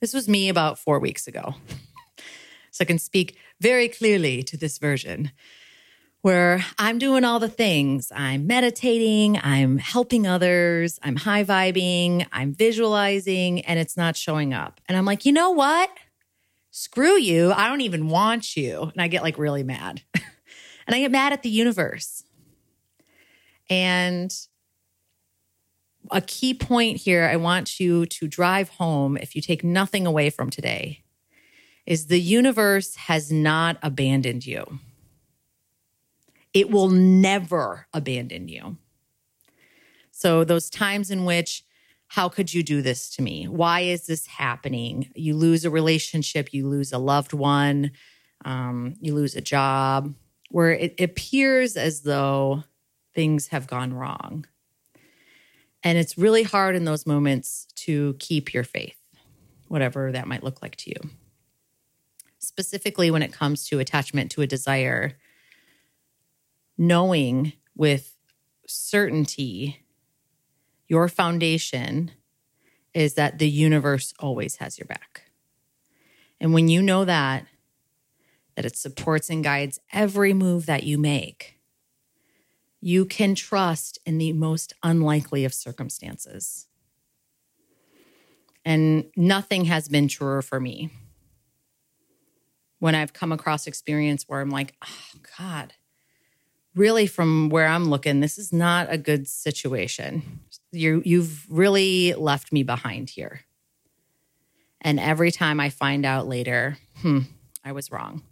This 0.00 0.12
was 0.12 0.28
me 0.28 0.50
about 0.50 0.78
four 0.78 0.98
weeks 0.98 1.26
ago. 1.26 1.54
so 2.70 2.82
I 2.82 2.84
can 2.84 2.98
speak 2.98 3.36
very 3.60 3.88
clearly 3.88 4.42
to 4.42 4.58
this 4.58 4.76
version 4.76 5.32
where 6.20 6.62
I'm 6.78 6.98
doing 6.98 7.24
all 7.24 7.38
the 7.38 7.48
things. 7.48 8.12
I'm 8.14 8.46
meditating, 8.46 9.38
I'm 9.42 9.78
helping 9.78 10.26
others, 10.26 10.98
I'm 11.02 11.16
high 11.16 11.44
vibing, 11.44 12.26
I'm 12.30 12.52
visualizing, 12.52 13.62
and 13.62 13.78
it's 13.78 13.96
not 13.96 14.18
showing 14.18 14.52
up. 14.52 14.82
And 14.86 14.98
I'm 14.98 15.06
like, 15.06 15.24
you 15.24 15.32
know 15.32 15.50
what? 15.50 15.88
Screw 16.80 17.18
you. 17.18 17.52
I 17.52 17.68
don't 17.68 17.82
even 17.82 18.08
want 18.08 18.56
you. 18.56 18.84
And 18.84 19.02
I 19.02 19.08
get 19.08 19.22
like 19.22 19.36
really 19.36 19.62
mad. 19.62 20.00
and 20.14 20.96
I 20.96 21.00
get 21.00 21.10
mad 21.10 21.34
at 21.34 21.42
the 21.42 21.50
universe. 21.50 22.24
And 23.68 24.34
a 26.10 26.22
key 26.22 26.54
point 26.54 26.96
here 26.96 27.24
I 27.30 27.36
want 27.36 27.80
you 27.80 28.06
to 28.06 28.26
drive 28.26 28.70
home 28.70 29.18
if 29.18 29.36
you 29.36 29.42
take 29.42 29.62
nothing 29.62 30.06
away 30.06 30.30
from 30.30 30.48
today 30.48 31.02
is 31.84 32.06
the 32.06 32.18
universe 32.18 32.94
has 32.96 33.30
not 33.30 33.76
abandoned 33.82 34.46
you. 34.46 34.78
It 36.54 36.70
will 36.70 36.88
never 36.88 37.88
abandon 37.92 38.48
you. 38.48 38.78
So, 40.12 40.44
those 40.44 40.70
times 40.70 41.10
in 41.10 41.26
which, 41.26 41.62
how 42.10 42.28
could 42.28 42.52
you 42.52 42.64
do 42.64 42.82
this 42.82 43.08
to 43.08 43.22
me? 43.22 43.46
Why 43.46 43.82
is 43.82 44.08
this 44.08 44.26
happening? 44.26 45.12
You 45.14 45.36
lose 45.36 45.64
a 45.64 45.70
relationship, 45.70 46.52
you 46.52 46.66
lose 46.66 46.92
a 46.92 46.98
loved 46.98 47.32
one, 47.32 47.92
um, 48.44 48.96
you 49.00 49.14
lose 49.14 49.36
a 49.36 49.40
job, 49.40 50.12
where 50.50 50.72
it 50.72 51.00
appears 51.00 51.76
as 51.76 52.00
though 52.00 52.64
things 53.14 53.46
have 53.48 53.68
gone 53.68 53.94
wrong. 53.94 54.44
And 55.84 55.98
it's 55.98 56.18
really 56.18 56.42
hard 56.42 56.74
in 56.74 56.84
those 56.84 57.06
moments 57.06 57.68
to 57.76 58.16
keep 58.18 58.52
your 58.52 58.64
faith, 58.64 58.98
whatever 59.68 60.10
that 60.10 60.26
might 60.26 60.42
look 60.42 60.62
like 60.62 60.74
to 60.76 60.90
you. 60.90 61.10
Specifically, 62.40 63.12
when 63.12 63.22
it 63.22 63.32
comes 63.32 63.68
to 63.68 63.78
attachment 63.78 64.32
to 64.32 64.42
a 64.42 64.48
desire, 64.48 65.16
knowing 66.76 67.52
with 67.76 68.16
certainty 68.66 69.84
your 70.90 71.06
foundation 71.06 72.10
is 72.92 73.14
that 73.14 73.38
the 73.38 73.48
universe 73.48 74.12
always 74.18 74.56
has 74.56 74.76
your 74.76 74.86
back. 74.86 75.22
And 76.40 76.52
when 76.52 76.68
you 76.68 76.82
know 76.82 77.04
that, 77.04 77.46
that 78.56 78.64
it 78.64 78.76
supports 78.76 79.30
and 79.30 79.44
guides 79.44 79.78
every 79.92 80.34
move 80.34 80.66
that 80.66 80.82
you 80.82 80.98
make, 80.98 81.60
you 82.80 83.04
can 83.04 83.36
trust 83.36 84.00
in 84.04 84.18
the 84.18 84.32
most 84.32 84.72
unlikely 84.82 85.44
of 85.44 85.54
circumstances. 85.54 86.66
And 88.64 89.04
nothing 89.16 89.66
has 89.66 89.86
been 89.86 90.08
truer 90.08 90.42
for 90.42 90.58
me. 90.58 90.90
When 92.80 92.96
I've 92.96 93.12
come 93.12 93.30
across 93.30 93.68
experience 93.68 94.24
where 94.26 94.40
I'm 94.40 94.50
like, 94.50 94.74
oh 94.84 95.20
God, 95.38 95.74
really 96.74 97.06
from 97.06 97.48
where 97.48 97.66
I'm 97.66 97.90
looking, 97.90 98.20
this 98.20 98.38
is 98.38 98.52
not 98.52 98.86
a 98.90 98.98
good 98.98 99.28
situation. 99.28 100.40
You 100.72 101.02
you've 101.04 101.46
really 101.50 102.14
left 102.14 102.52
me 102.52 102.62
behind 102.62 103.10
here. 103.10 103.42
And 104.80 104.98
every 104.98 105.30
time 105.30 105.60
I 105.60 105.68
find 105.68 106.06
out 106.06 106.26
later, 106.26 106.78
hmm, 107.02 107.20
I 107.64 107.72
was 107.72 107.90
wrong. 107.90 108.22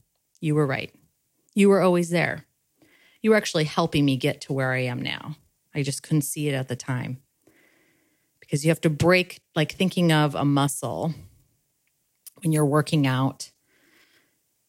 You 0.40 0.54
were 0.54 0.66
right. 0.66 0.94
You 1.54 1.68
were 1.68 1.82
always 1.82 2.10
there 2.10 2.46
you 3.22 3.30
were 3.30 3.36
actually 3.36 3.64
helping 3.64 4.04
me 4.04 4.16
get 4.16 4.40
to 4.42 4.52
where 4.52 4.72
I 4.72 4.84
am 4.84 5.02
now. 5.02 5.36
I 5.74 5.82
just 5.82 6.02
couldn't 6.02 6.22
see 6.22 6.48
it 6.48 6.54
at 6.54 6.68
the 6.68 6.76
time. 6.76 7.18
Because 8.40 8.64
you 8.64 8.70
have 8.70 8.80
to 8.82 8.90
break, 8.90 9.40
like 9.54 9.72
thinking 9.72 10.12
of 10.12 10.34
a 10.34 10.44
muscle 10.44 11.14
when 12.42 12.52
you're 12.52 12.64
working 12.64 13.06
out. 13.06 13.50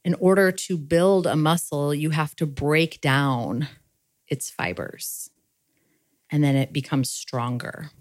In 0.03 0.15
order 0.15 0.51
to 0.51 0.77
build 0.77 1.27
a 1.27 1.35
muscle, 1.35 1.93
you 1.93 2.09
have 2.09 2.35
to 2.37 2.45
break 2.45 2.99
down 2.99 3.67
its 4.27 4.49
fibers 4.49 5.29
and 6.31 6.43
then 6.43 6.55
it 6.55 6.73
becomes 6.73 7.11
stronger. 7.11 7.91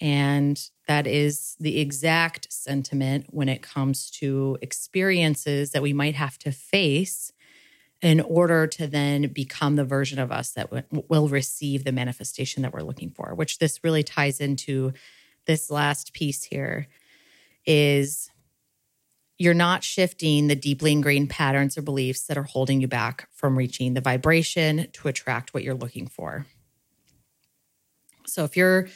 And 0.00 0.60
that 0.86 1.06
is 1.06 1.56
the 1.58 1.80
exact 1.80 2.52
sentiment 2.52 3.26
when 3.30 3.48
it 3.48 3.62
comes 3.62 4.10
to 4.12 4.56
experiences 4.62 5.72
that 5.72 5.82
we 5.82 5.92
might 5.92 6.14
have 6.14 6.38
to 6.38 6.52
face 6.52 7.32
in 8.00 8.20
order 8.20 8.66
to 8.68 8.86
then 8.86 9.26
become 9.28 9.74
the 9.74 9.84
version 9.84 10.20
of 10.20 10.30
us 10.30 10.52
that 10.52 10.70
w- 10.70 11.04
will 11.08 11.28
receive 11.28 11.82
the 11.82 11.90
manifestation 11.90 12.62
that 12.62 12.72
we're 12.72 12.82
looking 12.82 13.10
for, 13.10 13.34
which 13.34 13.58
this 13.58 13.82
really 13.82 14.04
ties 14.04 14.40
into 14.40 14.92
this 15.46 15.68
last 15.68 16.12
piece 16.12 16.44
here 16.44 16.86
is 17.66 18.30
you're 19.36 19.54
not 19.54 19.82
shifting 19.82 20.46
the 20.46 20.54
deeply 20.54 20.92
ingrained 20.92 21.30
patterns 21.30 21.76
or 21.76 21.82
beliefs 21.82 22.22
that 22.26 22.38
are 22.38 22.44
holding 22.44 22.80
you 22.80 22.88
back 22.88 23.28
from 23.32 23.58
reaching 23.58 23.94
the 23.94 24.00
vibration 24.00 24.88
to 24.92 25.08
attract 25.08 25.54
what 25.54 25.62
you're 25.62 25.74
looking 25.74 26.06
for. 26.06 26.46
So 28.38 28.44
if 28.44 28.56
you're 28.56 28.86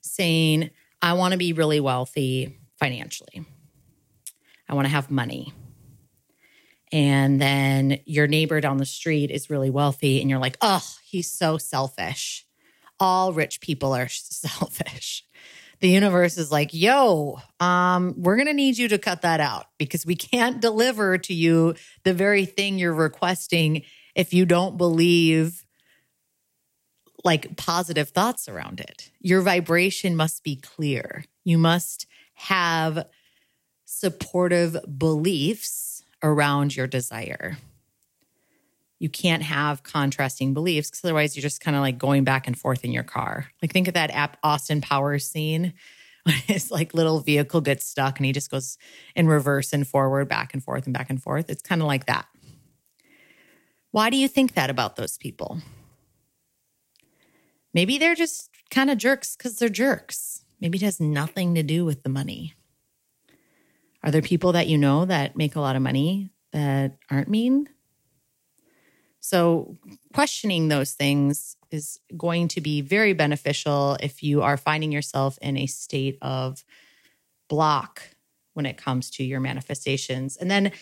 saying, 0.00 0.70
I 1.02 1.14
want 1.14 1.32
to 1.32 1.38
be 1.38 1.54
really 1.54 1.80
wealthy 1.80 2.56
financially, 2.78 3.44
I 4.68 4.74
want 4.74 4.84
to 4.84 4.90
have 4.90 5.10
money 5.10 5.52
and 6.92 7.40
then 7.40 7.98
your 8.04 8.28
neighbor 8.28 8.60
down 8.60 8.76
the 8.76 8.86
street 8.86 9.32
is 9.32 9.50
really 9.50 9.70
wealthy 9.70 10.20
and 10.20 10.30
you're 10.30 10.38
like, 10.38 10.56
oh, 10.60 10.86
he's 11.04 11.28
so 11.28 11.58
selfish. 11.58 12.46
All 13.00 13.32
rich 13.32 13.60
people 13.60 13.92
are 13.92 14.06
selfish. 14.08 15.24
The 15.80 15.88
universe 15.88 16.38
is 16.38 16.52
like, 16.52 16.72
yo, 16.72 17.40
um, 17.58 18.14
we're 18.16 18.36
going 18.36 18.46
to 18.46 18.54
need 18.54 18.78
you 18.78 18.86
to 18.86 18.98
cut 18.98 19.22
that 19.22 19.40
out 19.40 19.66
because 19.78 20.06
we 20.06 20.14
can't 20.14 20.60
deliver 20.60 21.18
to 21.18 21.34
you 21.34 21.74
the 22.04 22.14
very 22.14 22.44
thing 22.44 22.78
you're 22.78 22.94
requesting 22.94 23.82
if 24.14 24.32
you 24.32 24.46
don't 24.46 24.76
believe 24.76 25.61
like 27.24 27.56
positive 27.56 28.10
thoughts 28.10 28.48
around 28.48 28.80
it. 28.80 29.10
Your 29.20 29.40
vibration 29.40 30.16
must 30.16 30.42
be 30.42 30.56
clear. 30.56 31.24
You 31.44 31.58
must 31.58 32.06
have 32.34 33.06
supportive 33.84 34.76
beliefs 34.98 36.04
around 36.22 36.74
your 36.74 36.86
desire. 36.86 37.58
You 38.98 39.08
can't 39.08 39.42
have 39.42 39.82
contrasting 39.82 40.54
beliefs 40.54 40.90
because 40.90 41.04
otherwise 41.04 41.36
you're 41.36 41.42
just 41.42 41.60
kind 41.60 41.76
of 41.76 41.82
like 41.82 41.98
going 41.98 42.24
back 42.24 42.46
and 42.46 42.58
forth 42.58 42.84
in 42.84 42.92
your 42.92 43.02
car. 43.02 43.48
Like 43.60 43.72
think 43.72 43.88
of 43.88 43.94
that 43.94 44.12
app 44.12 44.36
Austin 44.42 44.80
Powers 44.80 45.26
scene 45.26 45.74
when 46.22 46.36
his 46.36 46.70
like 46.70 46.94
little 46.94 47.20
vehicle 47.20 47.60
gets 47.60 47.84
stuck 47.84 48.18
and 48.18 48.26
he 48.26 48.32
just 48.32 48.50
goes 48.50 48.78
in 49.16 49.26
reverse 49.26 49.72
and 49.72 49.86
forward, 49.86 50.28
back 50.28 50.54
and 50.54 50.62
forth 50.62 50.84
and 50.84 50.94
back 50.94 51.10
and 51.10 51.20
forth. 51.20 51.50
It's 51.50 51.62
kind 51.62 51.82
of 51.82 51.88
like 51.88 52.06
that. 52.06 52.26
Why 53.90 54.08
do 54.08 54.16
you 54.16 54.28
think 54.28 54.54
that 54.54 54.70
about 54.70 54.96
those 54.96 55.18
people? 55.18 55.60
Maybe 57.74 57.98
they're 57.98 58.14
just 58.14 58.50
kind 58.70 58.90
of 58.90 58.98
jerks 58.98 59.36
because 59.36 59.58
they're 59.58 59.68
jerks. 59.68 60.44
Maybe 60.60 60.78
it 60.78 60.82
has 60.82 61.00
nothing 61.00 61.54
to 61.54 61.62
do 61.62 61.84
with 61.84 62.02
the 62.02 62.08
money. 62.08 62.54
Are 64.04 64.10
there 64.10 64.22
people 64.22 64.52
that 64.52 64.66
you 64.66 64.78
know 64.78 65.04
that 65.04 65.36
make 65.36 65.56
a 65.56 65.60
lot 65.60 65.76
of 65.76 65.82
money 65.82 66.30
that 66.52 66.98
aren't 67.10 67.28
mean? 67.28 67.68
So, 69.20 69.78
questioning 70.12 70.66
those 70.66 70.92
things 70.94 71.56
is 71.70 72.00
going 72.16 72.48
to 72.48 72.60
be 72.60 72.80
very 72.80 73.12
beneficial 73.12 73.96
if 74.00 74.22
you 74.22 74.42
are 74.42 74.56
finding 74.56 74.90
yourself 74.90 75.38
in 75.40 75.56
a 75.56 75.66
state 75.66 76.18
of 76.20 76.64
block 77.48 78.02
when 78.54 78.66
it 78.66 78.76
comes 78.76 79.10
to 79.10 79.24
your 79.24 79.38
manifestations. 79.38 80.36
And 80.36 80.50
then 80.50 80.72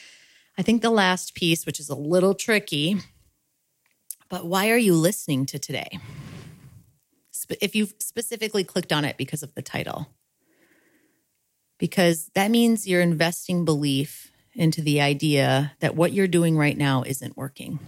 I 0.56 0.62
think 0.62 0.80
the 0.80 0.90
last 0.90 1.34
piece, 1.34 1.66
which 1.66 1.80
is 1.80 1.90
a 1.90 1.94
little 1.94 2.34
tricky, 2.34 2.98
but 4.30 4.46
why 4.46 4.70
are 4.70 4.78
you 4.78 4.94
listening 4.94 5.44
to 5.46 5.58
today? 5.58 5.98
If 7.60 7.74
you've 7.74 7.94
specifically 7.98 8.64
clicked 8.64 8.92
on 8.92 9.04
it 9.04 9.16
because 9.16 9.42
of 9.42 9.54
the 9.54 9.62
title, 9.62 10.08
because 11.78 12.30
that 12.34 12.50
means 12.50 12.86
you're 12.86 13.00
investing 13.00 13.64
belief 13.64 14.30
into 14.54 14.82
the 14.82 15.00
idea 15.00 15.72
that 15.80 15.96
what 15.96 16.12
you're 16.12 16.28
doing 16.28 16.56
right 16.56 16.76
now 16.76 17.02
isn't 17.02 17.36
working. 17.36 17.78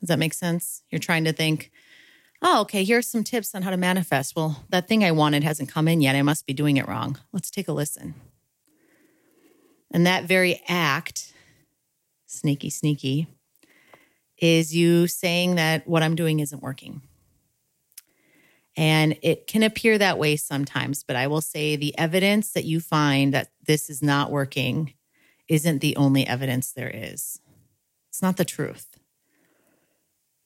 Does 0.00 0.08
that 0.08 0.18
make 0.18 0.34
sense? 0.34 0.82
You're 0.90 0.98
trying 0.98 1.24
to 1.24 1.32
think, 1.32 1.70
oh, 2.40 2.62
okay, 2.62 2.82
here's 2.82 3.06
some 3.06 3.22
tips 3.22 3.54
on 3.54 3.62
how 3.62 3.70
to 3.70 3.76
manifest. 3.76 4.34
Well, 4.34 4.64
that 4.70 4.88
thing 4.88 5.04
I 5.04 5.12
wanted 5.12 5.44
hasn't 5.44 5.68
come 5.70 5.86
in 5.86 6.00
yet. 6.00 6.16
I 6.16 6.22
must 6.22 6.46
be 6.46 6.52
doing 6.52 6.76
it 6.76 6.88
wrong. 6.88 7.18
Let's 7.32 7.50
take 7.50 7.68
a 7.68 7.72
listen. 7.72 8.14
And 9.92 10.06
that 10.06 10.24
very 10.24 10.60
act, 10.68 11.32
sneaky, 12.26 12.70
sneaky, 12.70 13.26
is 14.38 14.74
you 14.74 15.06
saying 15.06 15.56
that 15.56 15.86
what 15.86 16.02
I'm 16.02 16.16
doing 16.16 16.40
isn't 16.40 16.62
working. 16.62 17.02
And 18.76 19.18
it 19.22 19.46
can 19.46 19.62
appear 19.62 19.98
that 19.98 20.18
way 20.18 20.36
sometimes, 20.36 21.04
but 21.04 21.16
I 21.16 21.26
will 21.26 21.42
say 21.42 21.76
the 21.76 21.96
evidence 21.98 22.52
that 22.52 22.64
you 22.64 22.80
find 22.80 23.34
that 23.34 23.50
this 23.66 23.90
is 23.90 24.02
not 24.02 24.30
working 24.30 24.94
isn't 25.48 25.80
the 25.80 25.96
only 25.96 26.26
evidence 26.26 26.72
there 26.72 26.90
is. 26.92 27.40
It's 28.08 28.22
not 28.22 28.36
the 28.36 28.44
truth. 28.44 28.86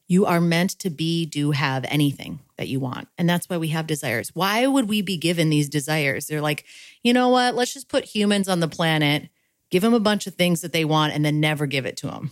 You 0.09 0.27
are 0.27 0.41
meant 0.41 0.71
to 0.81 0.91
be, 0.91 1.27
do, 1.27 1.51
have 1.51 1.85
anything 1.89 2.41
that 2.59 2.69
you 2.69 2.81
want. 2.81 3.09
And 3.19 3.29
that's 3.29 3.49
why 3.49 3.59
we 3.59 3.69
have 3.69 3.87
desires. 3.87 4.31
Why 4.35 4.67
would 4.67 4.89
we 4.89 5.03
be 5.03 5.17
given 5.17 5.51
these 5.51 5.69
desires? 5.69 6.27
They're 6.27 6.41
like, 6.41 6.65
you 7.03 7.13
know 7.13 7.29
what? 7.29 7.55
Let's 7.55 7.75
just 7.75 7.89
put 7.89 8.05
humans 8.05 8.49
on 8.49 8.61
the 8.61 8.69
planet, 8.69 9.29
give 9.71 9.83
them 9.83 9.95
a 9.95 10.01
bunch 10.01 10.27
of 10.27 10.35
things 10.35 10.61
that 10.61 10.73
they 10.73 10.85
want, 10.85 11.13
and 11.13 11.25
then 11.25 11.41
never 11.41 11.67
give 11.67 11.87
it 11.87 11.97
to 11.99 12.07
them. 12.07 12.31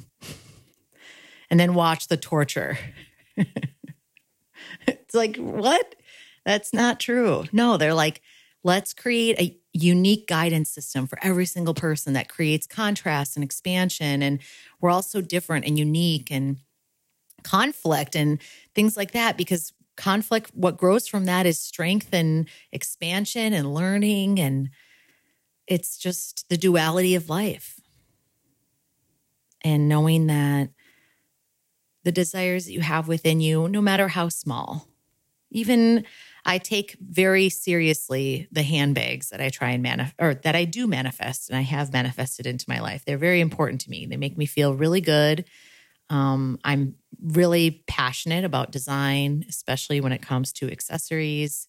and 1.51 1.59
then 1.59 1.75
watch 1.75 2.09
the 2.09 2.17
torture. 2.17 2.79
it's 4.89 5.15
like, 5.15 5.37
what? 5.37 5.95
That's 6.45 6.73
not 6.73 7.01
true. 7.01 7.45
No, 7.53 7.77
they're 7.77 7.95
like, 7.95 8.21
let's 8.63 8.93
create 8.95 9.41
a 9.41 9.57
unique 9.73 10.27
guidance 10.27 10.71
system 10.71 11.07
for 11.07 11.19
every 11.23 11.47
single 11.47 11.75
person 11.75 12.13
that 12.15 12.29
creates 12.29 12.67
contrast 12.67 13.37
and 13.37 13.45
expansion. 13.45 14.23
And 14.23 14.41
we're 14.81 14.91
all 14.91 15.03
so 15.03 15.21
different 15.21 15.67
and 15.67 15.79
unique 15.79 16.31
and 16.31 16.59
conflict 17.43 18.17
and 18.17 18.41
things 18.75 18.97
like 18.97 19.13
that 19.13 19.37
because 19.37 19.73
conflict, 19.97 20.51
what 20.55 20.77
grows 20.77 21.07
from 21.07 21.27
that 21.27 21.47
is 21.47 21.59
strength 21.59 22.09
and 22.13 22.49
expansion 22.73 23.53
and 23.53 23.75
learning. 23.75 24.41
And 24.41 24.71
it's 25.67 25.99
just 25.99 26.49
the 26.49 26.57
duality 26.57 27.15
of 27.15 27.29
life. 27.29 27.81
And 29.63 29.89
knowing 29.89 30.27
that 30.27 30.71
the 32.05 32.13
desires 32.13 32.67
that 32.67 32.73
you 32.73 32.81
have 32.81 33.09
within 33.09 33.41
you, 33.41 33.69
no 33.69 33.81
matter 33.81 34.09
how 34.09 34.29
small, 34.29 34.89
even 35.51 36.05
I 36.45 36.59
take 36.59 36.97
very 37.01 37.49
seriously 37.49 38.49
the 38.53 38.63
handbags 38.63 39.31
that 39.31 39.41
I 39.41 39.49
try 39.49 39.71
and 39.71 39.83
manifest 39.83 40.15
or 40.21 40.35
that 40.35 40.55
I 40.55 40.65
do 40.65 40.87
manifest 40.87 41.49
and 41.49 41.57
I 41.57 41.63
have 41.63 41.93
manifested 41.93 42.47
into 42.47 42.67
my 42.69 42.81
life. 42.81 43.05
They're 43.05 43.17
very 43.17 43.41
important 43.41 43.81
to 43.83 43.91
me. 43.91 44.05
They 44.07 44.17
make 44.17 44.37
me 44.37 44.47
feel 44.47 44.75
really 44.75 45.01
good. 45.01 45.47
Um, 46.11 46.59
I'm 46.65 46.97
really 47.23 47.83
passionate 47.87 48.45
about 48.45 48.73
design, 48.73 49.47
especially 49.49 50.01
when 50.01 50.13
it 50.13 50.21
comes 50.21 50.53
to 50.55 50.71
accessories. 50.71 51.67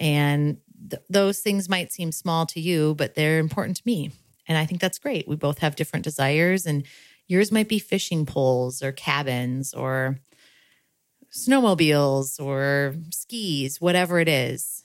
And 0.00 0.58
th- 0.90 1.02
those 1.08 1.38
things 1.38 1.68
might 1.68 1.92
seem 1.92 2.10
small 2.10 2.46
to 2.46 2.60
you, 2.60 2.94
but 2.96 3.14
they're 3.14 3.38
important 3.38 3.76
to 3.76 3.82
me. 3.86 4.10
And 4.48 4.58
I 4.58 4.66
think 4.66 4.80
that's 4.80 4.98
great. 4.98 5.28
We 5.28 5.36
both 5.36 5.58
have 5.58 5.76
different 5.76 6.04
desires, 6.04 6.66
and 6.66 6.84
yours 7.26 7.52
might 7.52 7.68
be 7.68 7.78
fishing 7.78 8.26
poles 8.26 8.82
or 8.82 8.92
cabins 8.92 9.74
or 9.74 10.18
snowmobiles 11.32 12.40
or 12.40 12.94
skis, 13.10 13.80
whatever 13.80 14.20
it 14.20 14.28
is 14.28 14.84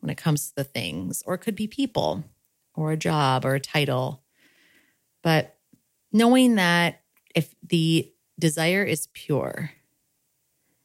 when 0.00 0.10
it 0.10 0.16
comes 0.16 0.48
to 0.48 0.54
the 0.56 0.64
things, 0.64 1.22
or 1.26 1.34
it 1.34 1.40
could 1.40 1.54
be 1.54 1.68
people 1.68 2.24
or 2.74 2.92
a 2.92 2.96
job 2.96 3.44
or 3.44 3.54
a 3.54 3.60
title. 3.60 4.22
But 5.22 5.56
knowing 6.12 6.56
that 6.56 7.02
if 7.34 7.54
the 7.62 8.12
desire 8.38 8.84
is 8.84 9.08
pure 9.12 9.70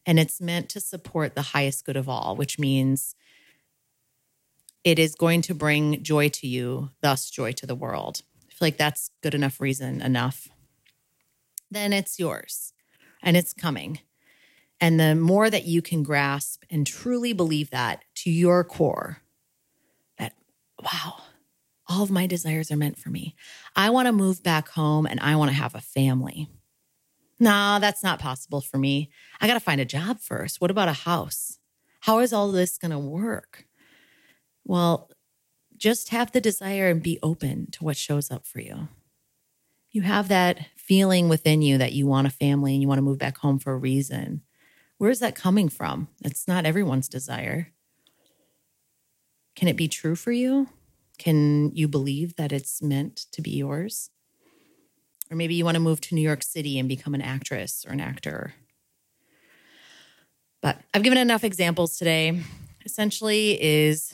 and 0.05 0.19
it's 0.19 0.41
meant 0.41 0.69
to 0.69 0.79
support 0.79 1.35
the 1.35 1.41
highest 1.41 1.85
good 1.85 1.97
of 1.97 2.09
all, 2.09 2.35
which 2.35 2.57
means 2.57 3.15
it 4.83 4.97
is 4.97 5.15
going 5.15 5.41
to 5.43 5.53
bring 5.53 6.01
joy 6.01 6.29
to 6.29 6.47
you, 6.47 6.89
thus 7.01 7.29
joy 7.29 7.51
to 7.53 7.65
the 7.65 7.75
world. 7.75 8.21
I 8.49 8.53
feel 8.53 8.65
like 8.67 8.77
that's 8.77 9.11
good 9.21 9.35
enough 9.35 9.61
reason 9.61 10.01
enough. 10.01 10.49
Then 11.71 11.93
it's 11.93 12.19
yours 12.19 12.73
and 13.23 13.37
it's 13.37 13.53
coming. 13.53 13.99
And 14.79 14.99
the 14.99 15.15
more 15.15 15.49
that 15.49 15.65
you 15.65 15.81
can 15.81 16.03
grasp 16.03 16.63
and 16.69 16.85
truly 16.85 17.33
believe 17.33 17.69
that 17.69 18.03
to 18.15 18.29
your 18.31 18.63
core, 18.63 19.21
that, 20.17 20.33
wow, 20.83 21.21
all 21.87 22.03
of 22.03 22.11
my 22.11 22.27
desires 22.27 22.71
are 22.71 22.77
meant 22.77 22.97
for 22.97 23.09
me. 23.09 23.35
I 23.75 23.89
want 23.89 24.07
to 24.07 24.11
move 24.11 24.43
back 24.43 24.69
home 24.69 25.05
and 25.05 25.19
I 25.19 25.35
want 25.35 25.49
to 25.49 25.57
have 25.57 25.75
a 25.75 25.81
family. 25.81 26.49
No, 27.39 27.77
that's 27.79 28.03
not 28.03 28.19
possible 28.19 28.61
for 28.61 28.77
me. 28.77 29.09
I 29.39 29.47
got 29.47 29.53
to 29.55 29.59
find 29.59 29.81
a 29.81 29.85
job 29.85 30.19
first. 30.19 30.61
What 30.61 30.71
about 30.71 30.89
a 30.89 30.93
house? 30.93 31.57
How 32.01 32.19
is 32.19 32.33
all 32.33 32.51
this 32.51 32.77
going 32.77 32.91
to 32.91 32.99
work? 32.99 33.65
Well, 34.65 35.09
just 35.77 36.09
have 36.09 36.31
the 36.31 36.41
desire 36.41 36.87
and 36.89 37.01
be 37.01 37.17
open 37.23 37.69
to 37.71 37.83
what 37.83 37.97
shows 37.97 38.29
up 38.29 38.45
for 38.45 38.61
you. 38.61 38.89
You 39.91 40.03
have 40.03 40.29
that 40.29 40.59
feeling 40.77 41.27
within 41.29 41.61
you 41.61 41.77
that 41.77 41.93
you 41.93 42.07
want 42.07 42.27
a 42.27 42.31
family 42.31 42.73
and 42.73 42.81
you 42.81 42.87
want 42.87 42.97
to 42.97 43.03
move 43.03 43.19
back 43.19 43.37
home 43.37 43.59
for 43.59 43.73
a 43.73 43.77
reason. 43.77 44.41
Where's 44.97 45.19
that 45.19 45.35
coming 45.35 45.67
from? 45.67 46.07
It's 46.23 46.47
not 46.47 46.65
everyone's 46.65 47.09
desire. 47.09 47.69
Can 49.55 49.67
it 49.67 49.75
be 49.75 49.87
true 49.87 50.15
for 50.15 50.31
you? 50.31 50.69
Can 51.17 51.75
you 51.75 51.87
believe 51.87 52.35
that 52.37 52.51
it's 52.51 52.81
meant 52.81 53.25
to 53.31 53.41
be 53.41 53.51
yours? 53.51 54.09
Or 55.29 55.35
maybe 55.35 55.55
you 55.55 55.65
want 55.65 55.75
to 55.75 55.81
move 55.81 56.01
to 56.01 56.15
New 56.15 56.21
York 56.21 56.43
City 56.43 56.79
and 56.79 56.89
become 56.89 57.13
an 57.13 57.21
actress 57.21 57.85
or 57.87 57.93
an 57.93 57.99
actor. 57.99 58.53
But 60.61 60.77
I've 60.93 61.03
given 61.03 61.17
enough 61.17 61.43
examples 61.43 61.97
today. 61.97 62.41
Essentially, 62.85 63.61
is 63.61 64.13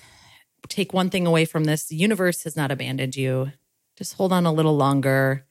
take 0.68 0.94
one 0.94 1.10
thing 1.10 1.26
away 1.26 1.46
from 1.46 1.64
this 1.64 1.86
the 1.86 1.96
universe 1.96 2.44
has 2.44 2.56
not 2.56 2.72
abandoned 2.72 3.16
you. 3.16 3.52
Just 3.98 4.14
hold 4.14 4.32
on 4.32 4.46
a 4.46 4.54
little 4.54 4.76
longer. 4.76 5.47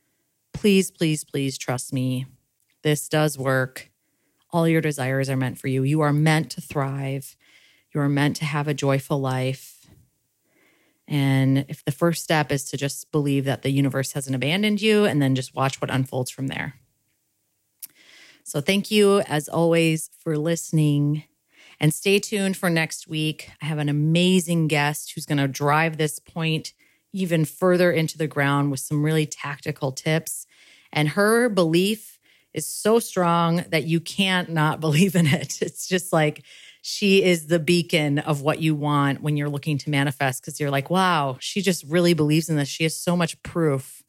Please, 0.56 0.90
please, 0.90 1.22
please 1.22 1.58
trust 1.58 1.92
me. 1.92 2.24
This 2.82 3.10
does 3.10 3.38
work. 3.38 3.90
All 4.50 4.66
your 4.66 4.80
desires 4.80 5.28
are 5.28 5.36
meant 5.36 5.58
for 5.58 5.68
you. 5.68 5.82
You 5.82 6.00
are 6.00 6.14
meant 6.14 6.50
to 6.52 6.62
thrive. 6.62 7.36
You 7.92 8.00
are 8.00 8.08
meant 8.08 8.36
to 8.36 8.46
have 8.46 8.66
a 8.66 8.72
joyful 8.72 9.20
life. 9.20 9.86
And 11.06 11.66
if 11.68 11.84
the 11.84 11.92
first 11.92 12.24
step 12.24 12.50
is 12.50 12.64
to 12.70 12.78
just 12.78 13.12
believe 13.12 13.44
that 13.44 13.62
the 13.62 13.70
universe 13.70 14.12
hasn't 14.12 14.34
abandoned 14.34 14.80
you 14.80 15.04
and 15.04 15.20
then 15.20 15.34
just 15.34 15.54
watch 15.54 15.78
what 15.80 15.90
unfolds 15.90 16.30
from 16.30 16.46
there. 16.46 16.74
So, 18.42 18.62
thank 18.62 18.90
you 18.90 19.20
as 19.20 19.48
always 19.48 20.08
for 20.18 20.38
listening. 20.38 21.24
And 21.78 21.92
stay 21.92 22.18
tuned 22.18 22.56
for 22.56 22.70
next 22.70 23.06
week. 23.06 23.50
I 23.60 23.66
have 23.66 23.78
an 23.78 23.90
amazing 23.90 24.68
guest 24.68 25.12
who's 25.12 25.26
going 25.26 25.38
to 25.38 25.48
drive 25.48 25.98
this 25.98 26.18
point 26.18 26.72
even 27.12 27.44
further 27.44 27.90
into 27.90 28.18
the 28.18 28.26
ground 28.26 28.70
with 28.70 28.80
some 28.80 29.02
really 29.02 29.26
tactical 29.26 29.92
tips. 29.92 30.46
And 30.92 31.10
her 31.10 31.48
belief 31.48 32.18
is 32.52 32.66
so 32.66 32.98
strong 32.98 33.64
that 33.70 33.84
you 33.84 34.00
can't 34.00 34.50
not 34.50 34.80
believe 34.86 35.14
in 35.14 35.26
it. 35.26 35.60
It's 35.62 35.86
just 35.86 36.12
like, 36.12 36.42
she 36.88 37.24
is 37.24 37.48
the 37.48 37.58
beacon 37.58 38.20
of 38.20 38.42
what 38.42 38.60
you 38.60 38.72
want 38.76 39.20
when 39.20 39.36
you're 39.36 39.48
looking 39.48 39.76
to 39.76 39.90
manifest 39.90 40.40
because 40.40 40.60
you're 40.60 40.70
like, 40.70 40.88
wow, 40.88 41.36
she 41.40 41.60
just 41.60 41.82
really 41.82 42.14
believes 42.14 42.48
in 42.48 42.54
this. 42.54 42.68
She 42.68 42.84
has 42.84 42.96
so 42.96 43.16
much 43.16 43.42
proof. 43.42 44.04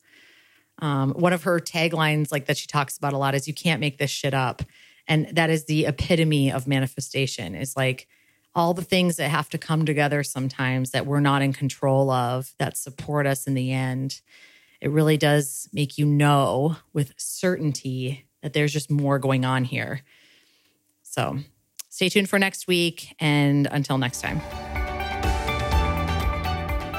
Um, 0.77 1.13
one 1.13 1.33
of 1.33 1.41
her 1.41 1.59
taglines, 1.59 2.31
like 2.31 2.45
that 2.45 2.55
she 2.55 2.67
talks 2.67 2.95
about 2.95 3.13
a 3.13 3.17
lot, 3.17 3.33
is 3.33 3.47
you 3.47 3.53
can't 3.55 3.81
make 3.81 3.97
this 3.97 4.11
shit 4.11 4.35
up. 4.35 4.61
And 5.07 5.27
that 5.35 5.49
is 5.49 5.65
the 5.65 5.87
epitome 5.87 6.51
of 6.51 6.67
manifestation, 6.67 7.55
is 7.55 7.75
like 7.75 8.07
all 8.55 8.73
the 8.73 8.83
things 8.83 9.17
that 9.17 9.29
have 9.29 9.49
to 9.49 9.57
come 9.57 9.85
together 9.85 10.23
sometimes 10.23 10.91
that 10.91 11.05
we're 11.05 11.19
not 11.19 11.41
in 11.41 11.53
control 11.53 12.09
of 12.09 12.53
that 12.57 12.75
support 12.77 13.27
us 13.27 13.47
in 13.47 13.53
the 13.53 13.71
end. 13.71 14.21
It 14.81 14.89
really 14.89 15.17
does 15.17 15.69
make 15.73 15.97
you 15.97 16.05
know 16.05 16.77
with 16.93 17.13
certainty 17.17 18.25
that 18.41 18.53
there's 18.53 18.73
just 18.73 18.89
more 18.89 19.19
going 19.19 19.45
on 19.45 19.63
here. 19.63 20.01
So 21.03 21.39
Stay 21.97 22.09
tuned 22.09 22.29
for 22.29 22.37
next 22.37 22.67
week. 22.67 23.15
And 23.19 23.67
until 23.71 23.97
next 23.97 24.21
time. 24.21 24.39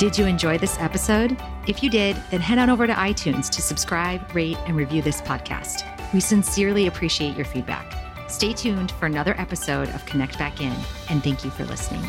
Did 0.00 0.18
you 0.18 0.26
enjoy 0.26 0.58
this 0.58 0.76
episode? 0.80 1.36
If 1.68 1.84
you 1.84 1.88
did, 1.88 2.16
then 2.32 2.40
head 2.40 2.58
on 2.58 2.68
over 2.68 2.84
to 2.84 2.92
iTunes 2.92 3.48
to 3.50 3.62
subscribe, 3.62 4.34
rate, 4.34 4.56
and 4.66 4.76
review 4.76 5.00
this 5.00 5.20
podcast. 5.20 5.84
We 6.12 6.18
sincerely 6.18 6.88
appreciate 6.88 7.36
your 7.36 7.44
feedback. 7.44 8.07
Stay 8.28 8.52
tuned 8.52 8.92
for 8.92 9.06
another 9.06 9.34
episode 9.38 9.88
of 9.90 10.04
Connect 10.04 10.38
Back 10.38 10.60
In, 10.60 10.74
and 11.08 11.24
thank 11.24 11.44
you 11.44 11.50
for 11.50 11.64
listening. 11.64 12.02